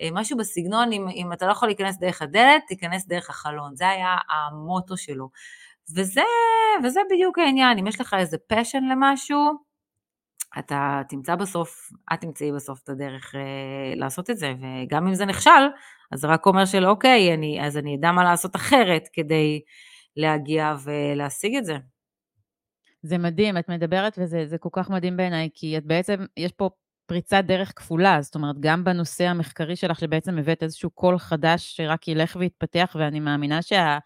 [0.00, 3.76] אה, משהו בסגנון, אם, אם אתה לא יכול להיכנס דרך הדלת, תיכנס דרך החלון.
[3.76, 5.28] זה היה המוטו שלו.
[5.90, 6.22] וזה,
[6.84, 9.38] וזה בדיוק העניין, אם יש לך איזה פשן למשהו,
[10.58, 15.24] אתה תמצא בסוף, את תמצאי בסוף את הדרך אה, לעשות את זה, וגם אם זה
[15.24, 15.50] נכשל,
[16.12, 19.60] אז זה רק אומר של אוקיי, אני, אז אני אדע מה לעשות אחרת כדי
[20.16, 21.76] להגיע ולהשיג את זה.
[23.02, 26.70] זה מדהים, את מדברת וזה כל כך מדהים בעיניי, כי את בעצם, יש פה
[27.06, 32.08] פריצת דרך כפולה, זאת אומרת, גם בנושא המחקרי שלך, שבעצם הבאת איזשהו קול חדש שרק
[32.08, 33.98] ילך ויתפתח, ואני מאמינה שה...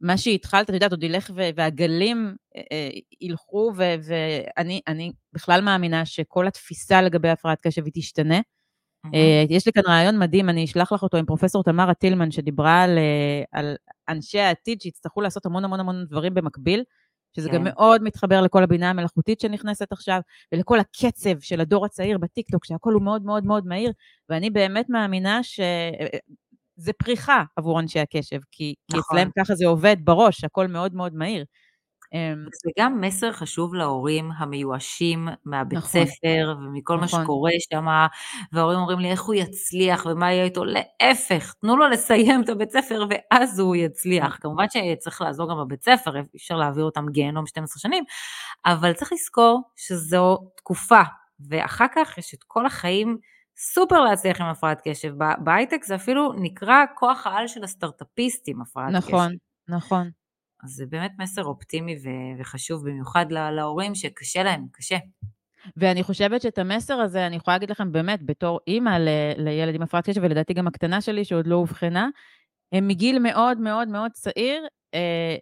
[0.00, 7.02] מה שהתחלת, את יודעת, עוד ילך והגלים אה, אה, ילכו, ואני בכלל מאמינה שכל התפיסה
[7.02, 8.40] לגבי הפרעת קשב היא תשתנה.
[9.06, 9.16] Mm-hmm.
[9.48, 12.98] יש לי כאן רעיון מדהים, אני אשלח לך אותו עם פרופסור תמרה טילמן, שדיברה על,
[13.52, 13.76] על
[14.08, 16.84] אנשי העתיד שיצטרכו לעשות המון המון המון דברים במקביל,
[17.36, 17.54] שזה כן.
[17.54, 20.20] גם מאוד מתחבר לכל הבינה המלאכותית שנכנסת עכשיו,
[20.52, 23.92] ולכל הקצב של הדור הצעיר בטיקטוק, שהכל הוא מאוד מאוד מאוד מהיר,
[24.28, 25.60] ואני באמת מאמינה ש...
[26.80, 29.02] זה פריחה עבור אנשי הקשב, כי, נכון.
[29.02, 31.44] כי אצלם ככה זה עובד בראש, הכל מאוד מאוד מהיר.
[32.14, 37.18] אמ, זה גם מסר חשוב להורים המיואשים מהבית נכון, ספר ומכל נכון.
[37.20, 37.86] מה שקורה שם,
[38.52, 42.70] וההורים אומרים לי איך הוא יצליח ומה יהיה איתו, להפך, תנו לו לסיים את הבית
[42.70, 44.38] ספר ואז הוא יצליח.
[44.40, 48.04] כמובן שצריך לעזור גם בבית ספר, אי אפשר להעביר אותם גיהנום 12 שנים,
[48.66, 51.02] אבל צריך לזכור שזו תקופה,
[51.48, 53.18] ואחר כך יש את כל החיים
[53.62, 55.12] סופר להצליח עם הפרעת קשב.
[55.44, 59.16] בהייטק זה אפילו נקרא כוח העל של הסטארטאפיסטים, הפרעת נכון, קשב.
[59.16, 59.36] נכון,
[59.68, 60.10] נכון.
[60.64, 64.96] אז זה באמת מסר אופטימי ו- וחשוב, במיוחד להורים שקשה להם, קשה.
[65.76, 69.82] ואני חושבת שאת המסר הזה, אני יכולה להגיד לכם באמת, בתור אימא ל- לילד עם
[69.82, 72.08] הפרעת קשב, ולדעתי גם הקטנה שלי שעוד לא אובחנה,
[72.72, 75.36] הם מגיל מאוד מאוד מאוד צעיר, אה,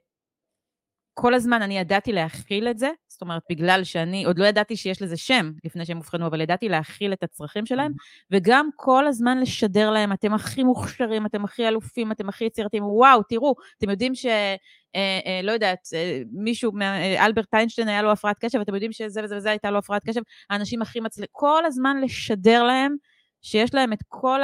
[1.15, 5.03] כל הזמן אני ידעתי להכיל את זה, זאת אומרת, בגלל שאני, עוד לא ידעתי שיש
[5.03, 7.93] לזה שם לפני שהם אובחנו, אבל ידעתי להכיל את הצרכים שלהם,
[8.31, 13.23] וגם כל הזמן לשדר להם, אתם הכי מוכשרים, אתם הכי אלופים, אתם הכי יצירתיים, וואו,
[13.23, 14.27] תראו, אתם יודעים ש...
[14.97, 18.93] אה, אה, לא יודעת, אה, מישהו, אה, אלברט איינשטיין היה לו הפרעת קשב, אתם יודעים
[18.93, 22.97] שזה וזה וזה הייתה לו הפרעת קשב, האנשים הכי מצליחים, כל הזמן לשדר להם
[23.43, 24.41] שיש להם את כל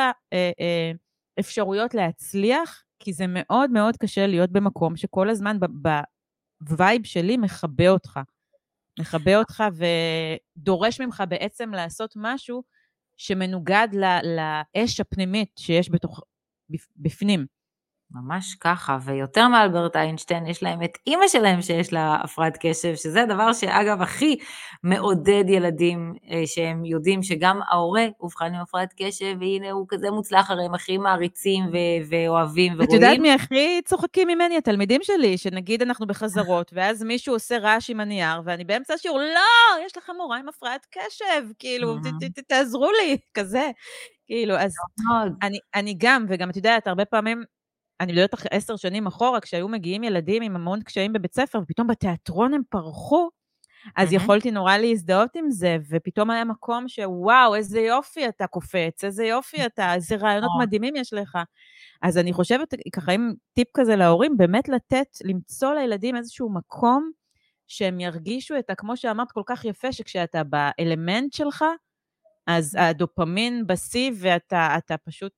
[1.39, 5.57] האפשרויות אה, אה, להצליח, כי זה מאוד מאוד קשה להיות במקום שכל הזמן
[6.69, 8.21] ה vibe שלי מכבה אותך.
[9.01, 9.65] מכבה אותך
[10.57, 12.63] ודורש ממך בעצם לעשות משהו
[13.17, 13.89] שמנוגד
[14.23, 16.21] לאש הפנימית שיש בתוך,
[16.97, 17.47] בפנים.
[18.11, 23.23] ממש ככה, ויותר מאלברט איינשטיין, יש להם את אימא שלהם שיש לה הפרעת קשב, שזה
[23.23, 24.37] הדבר שאגב הכי
[24.83, 30.51] מעודד ילדים, אה, שהם יודעים שגם ההורה אובחן עם הפרעת קשב, והנה הוא כזה מוצלח,
[30.51, 32.89] הרי הם הכי מעריצים ו- ואוהבים ורואים.
[32.89, 34.57] את יודעת מי הכי צוחקים ממני?
[34.57, 39.85] התלמידים שלי, שנגיד אנחנו בחזרות, ואז מישהו עושה רעש עם הנייר, ואני באמצע השיעור, לא,
[39.87, 41.97] יש לך מורה עם הפרעת קשב, כאילו,
[42.49, 43.71] תעזרו לי, כזה.
[44.27, 44.73] כאילו, אז
[45.43, 47.45] אני, אני גם, וגם את יודעת, הרבה פעמים
[48.01, 51.87] אני לא יודעת, עשר שנים אחורה, כשהיו מגיעים ילדים עם המון קשיים בבית ספר, ופתאום
[51.87, 53.31] בתיאטרון הם פרחו,
[53.97, 54.17] אז mm-hmm.
[54.17, 59.67] יכולתי נורא להזדהות עם זה, ופתאום היה מקום שוואו, איזה יופי אתה קופץ, איזה יופי
[59.67, 60.63] אתה, איזה רעיונות oh.
[60.63, 61.39] מדהימים יש לך.
[62.03, 67.11] אז אני חושבת, ככה, אם טיפ כזה להורים, באמת לתת, למצוא לילדים איזשהו מקום
[67.67, 68.75] שהם ירגישו את ה...
[68.75, 71.65] כמו שאמרת כל כך יפה, שכשאתה באלמנט שלך,
[72.47, 75.33] אז הדופמין בשיא ואתה פשוט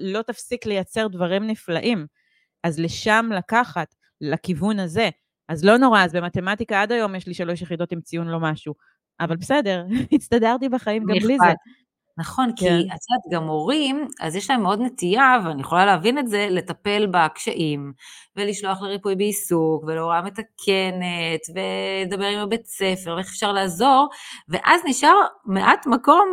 [0.00, 2.06] לא תפסיק לייצר דברים נפלאים.
[2.64, 5.08] אז לשם לקחת, לכיוון הזה.
[5.48, 8.74] אז לא נורא, אז במתמטיקה עד היום יש לי שלוש יחידות עם ציון לא משהו.
[9.20, 11.52] אבל בסדר, הצטדרתי בחיים גם בלי זה.
[12.18, 12.74] נכון, כי כן.
[12.74, 17.06] את יודעת, גם הורים, אז יש להם מאוד נטייה, ואני יכולה להבין את זה, לטפל
[17.10, 17.92] בקשיים,
[18.36, 24.08] ולשלוח לריפוי בעיסוק, ולהוראה מתקנת, ולדבר עם הבית ספר, ואיך אפשר לעזור,
[24.48, 26.32] ואז נשאר מעט מקום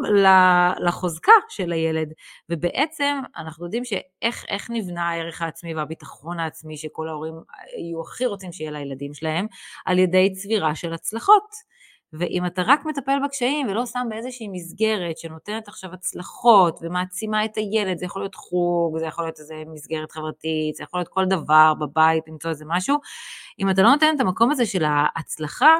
[0.79, 2.13] לחוזקה של הילד.
[2.49, 7.33] ובעצם אנחנו יודעים שאיך נבנה הערך העצמי והביטחון העצמי שכל ההורים
[7.77, 9.47] יהיו הכי רוצים שיהיה לילדים שלהם,
[9.85, 11.74] על ידי צבירה של הצלחות.
[12.19, 17.97] ואם אתה רק מטפל בקשיים ולא שם באיזושהי מסגרת שנותנת עכשיו הצלחות ומעצימה את הילד,
[17.97, 21.73] זה יכול להיות חוג, זה יכול להיות איזו מסגרת חברתית, זה יכול להיות כל דבר
[21.79, 22.97] בבית, למצוא איזה משהו,
[23.59, 25.75] אם אתה לא נותן את המקום הזה של ההצלחה,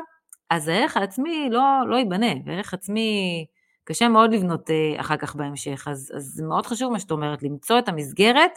[0.50, 3.46] אז הערך העצמי לא, לא ייבנה, וערך עצמי
[3.84, 7.80] קשה מאוד לבנות אה, אחר כך בהמשך, אז, אז מאוד חשוב מה שאת אומרת, למצוא
[7.80, 8.52] את המסגרת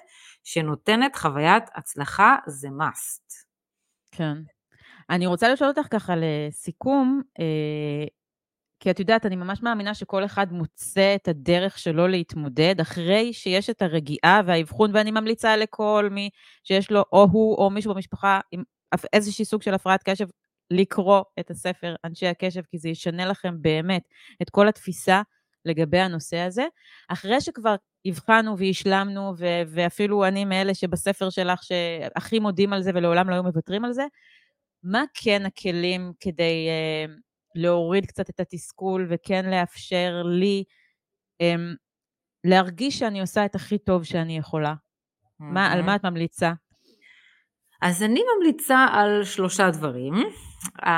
[0.45, 3.45] שנותנת חוויית הצלחה, זה must.
[4.12, 4.35] כן.
[5.11, 8.05] אני רוצה לשאול אותך ככה לסיכום, אה,
[8.81, 13.71] כי את יודעת, אני ממש מאמינה שכל אחד מוצא את הדרך שלו להתמודד, אחרי שיש
[13.71, 16.31] את הרגיעה והאבחון, ואני ממליצה לכל מי
[16.65, 18.63] שיש לו, או הוא או מישהו במשפחה עם
[19.13, 20.27] איזשהי סוג של הפרעת קשב,
[20.71, 24.03] לקרוא את הספר אנשי הקשב, כי זה ישנה לכם באמת
[24.43, 25.23] את כל התפיסה
[25.65, 26.67] לגבי הנושא הזה.
[27.09, 27.75] אחרי שכבר
[28.07, 29.35] הבחנו והשלמנו,
[29.69, 34.07] ואפילו אני מאלה שבספר שלך שהכי מודים על זה ולעולם לא היו מוותרים על זה,
[34.91, 37.11] מה כן הכלים כדי uh,
[37.55, 40.64] להוריד קצת את התסכול וכן לאפשר לי
[41.43, 41.76] um,
[42.45, 44.72] להרגיש שאני עושה את הכי טוב שאני יכולה?
[44.72, 45.45] Mm-hmm.
[45.45, 46.53] מה, על מה את ממליצה?
[47.82, 50.14] אז אני ממליצה על שלושה דברים.
[50.80, 50.89] Uh,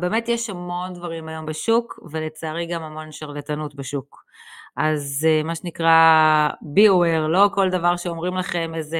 [0.00, 4.24] באמת יש המון דברים היום בשוק, ולצערי גם המון שרלטנות בשוק.
[4.82, 8.98] אז uh, מה שנקרא aware, לא כל דבר שאומרים לכם איזה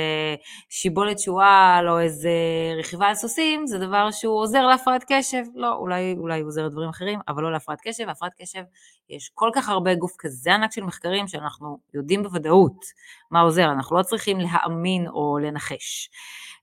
[0.68, 2.31] שיבולת שועל או איזה
[2.78, 5.43] רכיבה על סוסים, זה דבר שהוא עוזר להפרעת קשב.
[5.55, 8.07] לא, אולי, אולי עוזר לדברים אחרים, אבל לא להפרעת קשב.
[8.07, 8.62] להפרעת קשב
[9.09, 12.85] יש כל כך הרבה גוף כזה ענק של מחקרים שאנחנו יודעים בוודאות
[13.31, 16.11] מה עוזר, אנחנו לא צריכים להאמין או לנחש.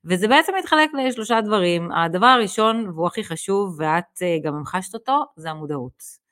[0.05, 1.91] וזה בעצם מתחלק לשלושה דברים.
[1.91, 6.27] הדבר הראשון, והוא הכי חשוב, ואת אה, גם המחשת אותו, זה המודעות.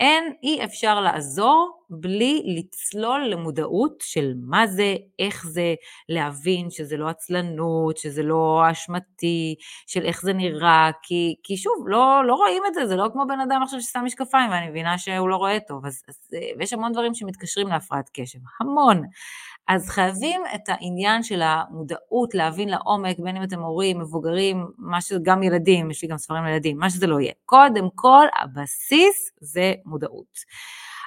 [0.00, 5.74] אין, אי אפשר לעזור בלי לצלול למודעות של מה זה, איך זה,
[6.08, 9.54] להבין שזה לא עצלנות, שזה לא אשמתי,
[9.86, 13.24] של איך זה נראה, כי, כי שוב, לא, לא רואים את זה, זה לא כמו
[13.28, 16.72] בן אדם עכשיו ששם משקפיים ואני מבינה שהוא לא רואה טוב, אז, אז אה, ויש
[16.72, 19.02] המון דברים שמתקשרים להפרעת קשב, המון.
[19.68, 25.18] אז חייבים את העניין של המודעות להבין לעומק, בין אם אתם הורים, מבוגרים, מה שזה,
[25.22, 27.32] גם ילדים, יש לי גם ספרים לילדים, מה שזה לא יהיה.
[27.46, 30.38] קודם כל, הבסיס זה מודעות.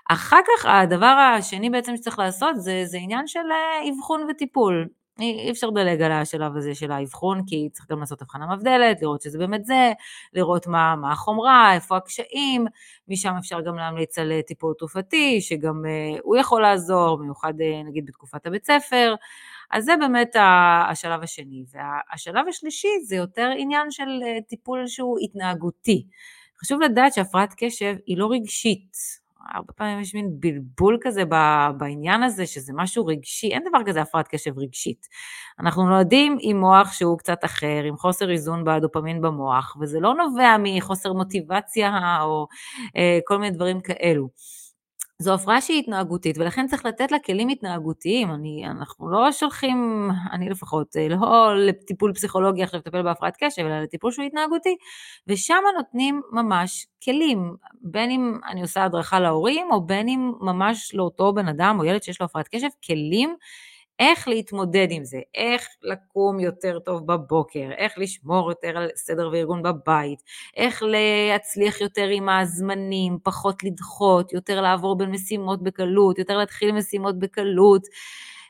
[0.10, 4.88] אחר כך הדבר השני בעצם שצריך לעשות זה, זה עניין של אה, אבחון וטיפול.
[5.20, 9.22] אי אפשר לדלג על השלב הזה של האבחון, כי צריך גם לעשות הבחנה מבדלת, לראות
[9.22, 9.92] שזה באמת זה,
[10.34, 12.66] לראות מה, מה החומרה, איפה הקשיים,
[13.08, 17.88] משם אפשר גם להמליץ על אה, טיפול תרופתי, שגם uh, הוא יכול לעזור, במיוחד uh,
[17.88, 19.16] נגיד בתקופת הבית ספר,
[19.72, 20.36] אז זה באמת
[20.90, 21.64] השלב השני.
[21.72, 26.06] והשלב השלישי זה יותר עניין של uh, טיפול שהוא התנהגותי.
[26.62, 28.98] חשוב לדעת שהפרעת קשב היא לא רגשית,
[29.54, 31.24] הרבה פעמים יש מין בלבול כזה
[31.78, 35.08] בעניין הזה, שזה משהו רגשי, אין דבר כזה הפרעת קשב רגשית.
[35.60, 40.56] אנחנו נולדים עם מוח שהוא קצת אחר, עם חוסר איזון בדופמין במוח, וזה לא נובע
[40.64, 42.48] מחוסר מוטיבציה או
[42.98, 44.30] אה, כל מיני דברים כאלו.
[45.20, 48.32] זו הפרעה שהיא התנהגותית, ולכן צריך לתת לה כלים התנהגותיים.
[48.32, 51.18] אני, אנחנו לא שולחים, אני לפחות, אה, לא
[51.68, 54.76] לטיפול פסיכולוגי עכשיו לטפל בהפרעת קשב, אלא לטיפול שהוא התנהגותי,
[55.28, 61.34] ושם נותנים ממש כלים, בין אם אני עושה הדרכה להורים, או בין אם ממש לאותו
[61.34, 63.36] בן אדם או ילד שיש לו הפרעת קשב, כלים
[64.00, 69.64] איך להתמודד עם זה, איך לקום יותר טוב בבוקר, איך לשמור יותר על סדר וארגון
[69.64, 70.24] בבית,
[70.58, 77.20] איך להצליח יותר עם הזמנים, פחות לדחות, יותר לעבור בין משימות בקלות, יותר להתחיל משימות
[77.20, 77.82] בקלות.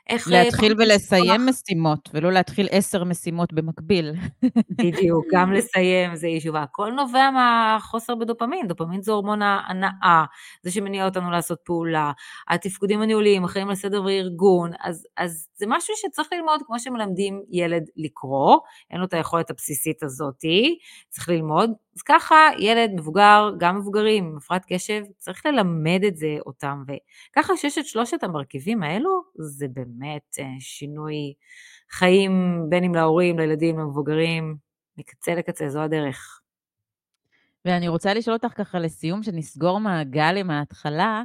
[0.08, 0.28] איך...
[0.32, 4.12] אה, להתחיל ולסיים משימות, ולא להתחיל עשר משימות במקביל.
[4.70, 6.56] בדיוק, גם לסיים זה יישוב.
[6.56, 8.66] הכל נובע מהחוסר בדופמין.
[8.68, 10.24] דופמין זה הורמון ההנאה,
[10.62, 12.12] זה שמניע אותנו לעשות פעולה.
[12.48, 17.84] התפקודים הניהוליים, החיים על סדר וארגון, אז, אז זה משהו שצריך ללמוד כמו שמלמדים ילד
[17.96, 18.58] לקרוא,
[18.90, 20.78] אין לו את היכולת הבסיסית הזאתי,
[21.08, 21.70] צריך ללמוד.
[21.96, 26.82] אז ככה ילד, מבוגר, גם מבוגרים עם הפרעת קשב, צריך ללמד את זה אותם.
[26.86, 31.34] וככה שיש את שלושת המרכיבים האלו, זה באמת אה, שינוי
[31.90, 34.56] חיים, בין אם להורים, לילדים, למבוגרים,
[34.96, 36.40] מקצה לקצה, זו הדרך.
[37.64, 41.22] ואני רוצה לשאול אותך ככה לסיום, שנסגור מעגל עם ההתחלה,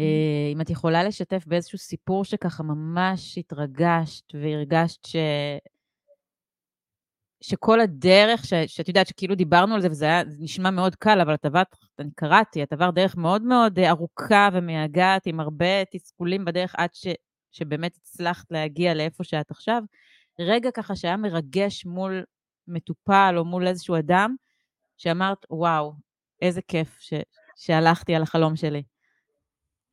[0.00, 5.16] אה, אם את יכולה לשתף באיזשהו סיפור שככה ממש התרגשת והרגשת ש...
[7.40, 11.20] שכל הדרך, ש, שאת יודעת שכאילו דיברנו על זה וזה היה, זה נשמע מאוד קל,
[11.20, 11.66] אבל את עברת,
[11.98, 16.90] אני קראתי, את עברת דרך מאוד מאוד אה, ארוכה ומייגעת, עם הרבה תסכולים בדרך עד
[17.58, 19.82] שבאמת הצלחת להגיע לאיפה שאת עכשיו.
[20.40, 22.24] רגע ככה שהיה מרגש מול
[22.68, 24.34] מטופל או מול איזשהו אדם,
[24.96, 25.92] שאמרת, וואו,
[26.42, 27.12] איזה כיף ש,
[27.56, 28.82] שהלכתי על החלום שלי.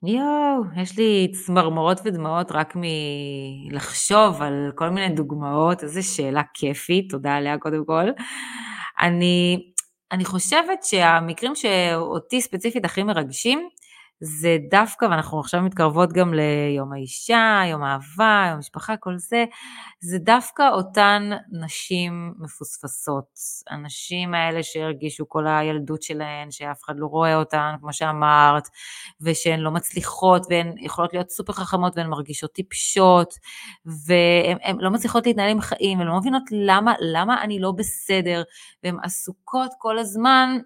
[0.03, 7.35] יואו, יש לי צמרמורות ודמעות רק מלחשוב על כל מיני דוגמאות, איזו שאלה כיפית, תודה
[7.35, 8.09] עליה קודם כל.
[9.01, 9.57] אני,
[10.11, 13.69] אני חושבת שהמקרים שאותי ספציפית הכי מרגשים,
[14.19, 19.45] זה דווקא, ואנחנו עכשיו מתקרבות גם ליום האישה, יום האהבה, יום המשפחה, כל זה,
[19.99, 23.25] זה דווקא אותן נשים מפוספסות.
[23.69, 28.67] הנשים האלה שהרגישו כל הילדות שלהן, שאף אחד לא רואה אותן, כמו שאמרת,
[29.21, 33.33] ושהן לא מצליחות, והן יכולות להיות סופר חכמות והן מרגישות טיפשות,
[33.85, 38.43] והן לא מצליחות להתנהל עם חיים, והן לא מבינות למה, למה אני לא בסדר,
[38.83, 40.57] והן עסוקות כל הזמן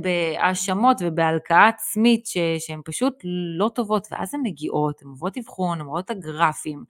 [0.00, 2.26] בהאשמות ובהלקאה עצמית
[2.58, 3.14] שהן פשוט
[3.58, 6.84] לא טובות, ואז הן מגיעות, הן עוברות אבחון, הן רואות את הגרפים,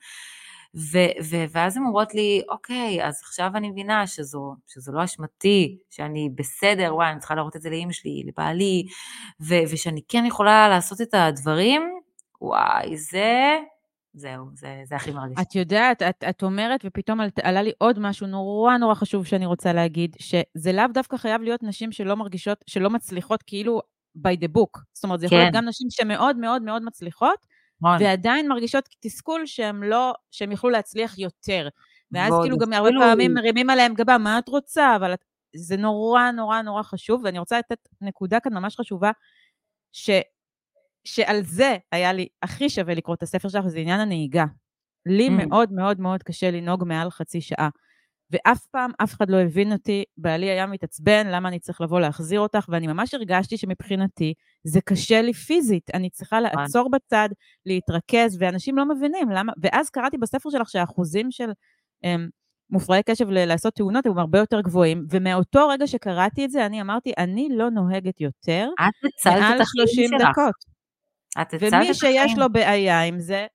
[0.74, 5.78] ו- ו- ואז הן אומרות לי, אוקיי, אז עכשיו אני מבינה שזו, שזו לא אשמתי,
[5.90, 8.86] שאני בסדר, וואי, אני צריכה להראות את זה לאמא שלי, לבעלי,
[9.40, 11.82] ו- ושאני כן יכולה לעשות את הדברים,
[12.40, 13.58] וואי, זה
[14.14, 15.34] זהו, זה, זה הכי מרגש.
[15.40, 19.46] את יודעת, את, את אומרת, ופתאום על, עלה לי עוד משהו נורא נורא חשוב שאני
[19.46, 23.80] רוצה להגיד, שזה לאו דווקא חייב להיות נשים שלא מרגישות, שלא מצליחות כאילו
[24.18, 24.80] by the book.
[24.92, 25.59] זאת אומרת, זה יכול להיות כן.
[25.59, 27.46] גם נשים שמאוד מאוד מאוד מצליחות,
[27.82, 27.96] נכון.
[28.00, 31.68] ועדיין מרגישות תסכול שהם לא, שהם יוכלו להצליח יותר.
[32.12, 34.96] ואז ועוד כאילו גם הרבה פעמים מרימים עליהם גבה, מה את רוצה?
[34.96, 35.14] אבל
[35.56, 39.11] זה נורא נורא נורא חשוב, ואני רוצה לתת נקודה כאן ממש חשובה,
[39.92, 40.11] ש,
[41.14, 44.44] שעל זה היה לי הכי שווה לקרוא את הספר שלך, וזה עניין הנהיגה.
[45.06, 45.30] לי Mm.
[45.30, 47.68] מאוד מאוד מאוד קשה לנהוג מעל חצי שעה.
[48.30, 52.40] ואף פעם אף אחד לא הבין אותי, בעלי היה מתעצבן, למה אני צריך לבוא להחזיר
[52.40, 54.34] אותך, ואני ממש הרגשתי שמבחינתי
[54.64, 57.28] זה קשה לי פיזית, אני צריכה לעצור בצד,
[57.66, 61.50] להתרכז, ואנשים לא מבינים למה, ואז קראתי בספר שלך שהאחוזים של
[62.04, 62.09] um,
[62.70, 66.80] מופרעי קשב ל- לעשות תאונות הם הרבה יותר גבוהים, ומאותו רגע שקראתי את זה, אני
[66.80, 70.28] אמרתי, אני לא נוהגת יותר את מעל את החיים 30 שלך.
[70.30, 70.67] דקות.
[71.43, 72.39] את הצלת את ומי שיש.
[72.39, 73.47] לו בעיה עם זה,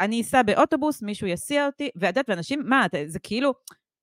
[0.00, 3.52] אני אסע באוטובוס, מישהו יסיע אותי, ואת יודעת, ואנשים, מה, אתה- זה כאילו,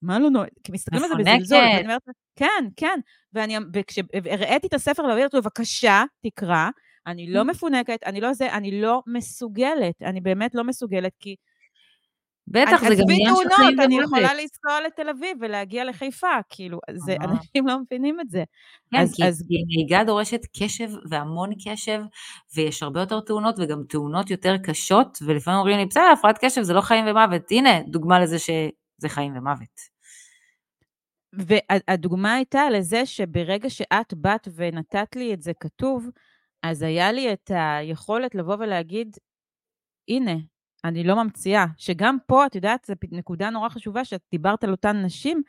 [0.01, 1.31] מה לא נורא, כי מסתכלים על זה.
[1.35, 2.01] בזלזול, ואני אומרת,
[2.35, 2.99] כן, כן,
[3.33, 6.69] ואני, וכשהראיתי את הספר לו, בבקשה, תקרא,
[7.07, 11.35] אני לא מפונקת, אני לא זה, אני לא מסוגלת, אני באמת לא מסוגלת, כי
[12.47, 14.07] בטח, זה גם עניין של חיים אני ומוות.
[14.09, 17.15] יכולה לנסוע לתל אביב ולהגיע לחיפה, כאילו, זה.
[17.23, 18.43] אנשים לא מבינים את זה.
[18.91, 22.01] כן, אז- כי, אז- כי נהיגה דורשת קשב והמון קשב,
[22.55, 26.73] ויש הרבה יותר תאונות וגם תאונות יותר קשות, ולפעמים אומרים לי, בסדר, הפרעת קשב זה
[26.73, 27.51] לא חיים ומוות.
[27.51, 29.95] הנה, דוגמה לזה שזה חיים ומוות.
[31.33, 36.09] והדוגמה הייתה לזה שברגע שאת באת ונתת לי את זה כתוב,
[36.63, 39.17] אז היה לי את היכולת לבוא ולהגיד,
[40.09, 40.35] הנה,
[40.85, 41.65] אני לא ממציאה.
[41.77, 45.41] שגם פה, את יודעת, זו נקודה נורא חשובה, שאת דיברת על אותן נשים,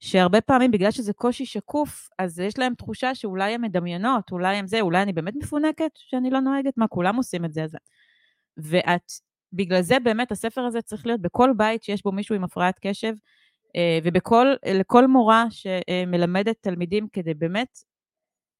[0.00, 4.66] שהרבה פעמים, בגלל שזה קושי שקוף, אז יש להם תחושה שאולי הן מדמיינות, אולי הם
[4.66, 7.64] זה, אולי אני באמת מפונקת שאני לא נוהגת, מה, כולם עושים את זה.
[7.64, 7.76] אז...
[8.56, 9.12] ואת,
[9.52, 13.14] בגלל זה באמת הספר הזה צריך להיות בכל בית שיש בו מישהו עם הפרעת קשב,
[13.76, 17.78] אה, ולכל מורה שמלמדת תלמידים, כדי באמת,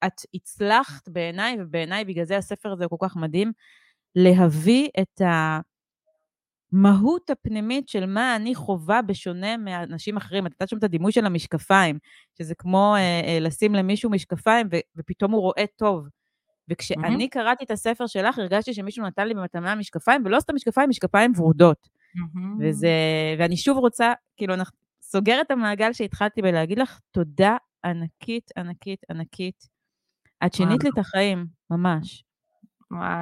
[0.07, 3.53] את הצלחת בעיניי, ובעיניי בגלל זה הספר הזה הוא כל כך מדהים,
[4.15, 5.21] להביא את
[6.73, 10.47] המהות הפנימית של מה אני חווה בשונה מאנשים אחרים.
[10.47, 11.99] את יודעת שם את הדימוי של המשקפיים,
[12.39, 16.07] שזה כמו אה, אה, לשים למישהו משקפיים ו- ופתאום הוא רואה טוב.
[16.69, 21.33] וכשאני קראתי את הספר שלך, הרגשתי שמישהו נתן לי במתנה משקפיים, ולא סתם משקפיים, משקפיים
[21.37, 21.89] ורודות.
[22.61, 22.89] וזה,
[23.39, 29.67] ואני שוב רוצה, כאילו, אנחנו סוגר את המעגל שהתחלתי בלהגיד לך תודה ענקית, ענקית, ענקית.
[30.47, 32.25] את שינית לי את החיים, ממש.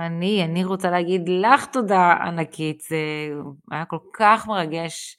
[0.07, 2.97] אני, אני רוצה להגיד לך תודה ענקית, זה
[3.71, 5.17] היה כל כך מרגש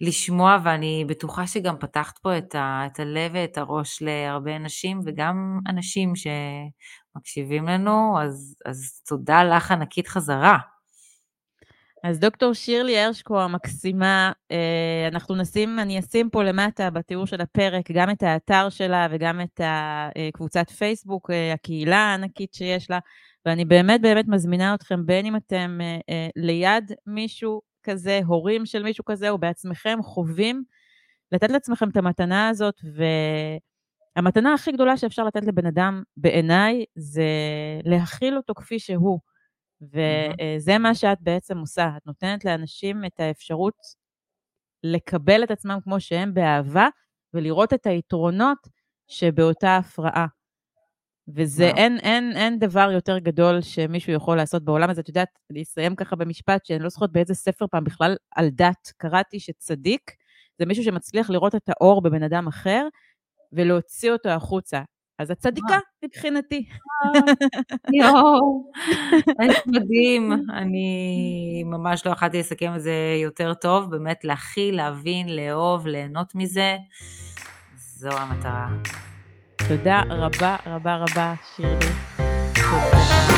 [0.00, 5.58] לשמוע, ואני בטוחה שגם פתחת פה את, ה, את הלב ואת הראש להרבה אנשים, וגם
[5.68, 10.58] אנשים שמקשיבים לנו, אז, אז תודה לך ענקית חזרה.
[12.04, 17.90] אז דוקטור שירלי הרשקו המקסימה, אה, אנחנו נשים, אני אשים פה למטה בתיאור של הפרק
[17.92, 22.98] גם את האתר שלה וגם את הקבוצת פייסבוק, אה, הקהילה הענקית שיש לה,
[23.48, 25.78] ואני באמת באמת מזמינה אתכם, בין אם אתם
[26.08, 30.64] אה, ליד מישהו כזה, הורים של מישהו כזה, או בעצמכם חווים,
[31.32, 32.80] לתת לעצמכם את המתנה הזאת,
[34.16, 37.26] והמתנה הכי גדולה שאפשר לתת לבן אדם, בעיניי, זה
[37.84, 39.18] להכיל אותו כפי שהוא.
[39.80, 43.78] וזה מה שאת בעצם עושה, את נותנת לאנשים את האפשרות
[44.82, 46.88] לקבל את עצמם כמו שהם באהבה,
[47.34, 48.58] ולראות את היתרונות
[49.06, 50.26] שבאותה הפרעה.
[51.34, 51.76] וזה, וואו.
[51.76, 55.00] אין, אין, אין דבר יותר גדול שמישהו יכול לעשות בעולם הזה.
[55.00, 58.92] את יודעת, אני אסיים ככה במשפט, שאני לא זוכרת באיזה ספר פעם בכלל על דת
[58.96, 60.10] קראתי שצדיק,
[60.58, 62.88] זה מישהו שמצליח לראות את האור בבן אדם אחר,
[63.52, 64.82] ולהוציא אותו החוצה.
[65.18, 66.68] אז את צדיקה מבחינתי.
[67.92, 68.70] יואו,
[69.42, 70.32] איזה מדהים.
[70.52, 76.76] אני ממש לא יכולתי לסכם את זה יותר טוב, באמת להכיל, להבין, לאהוב, ליהנות מזה,
[77.76, 78.68] זו המטרה.
[79.66, 83.37] C'est là, raba, raba, raba, chérie.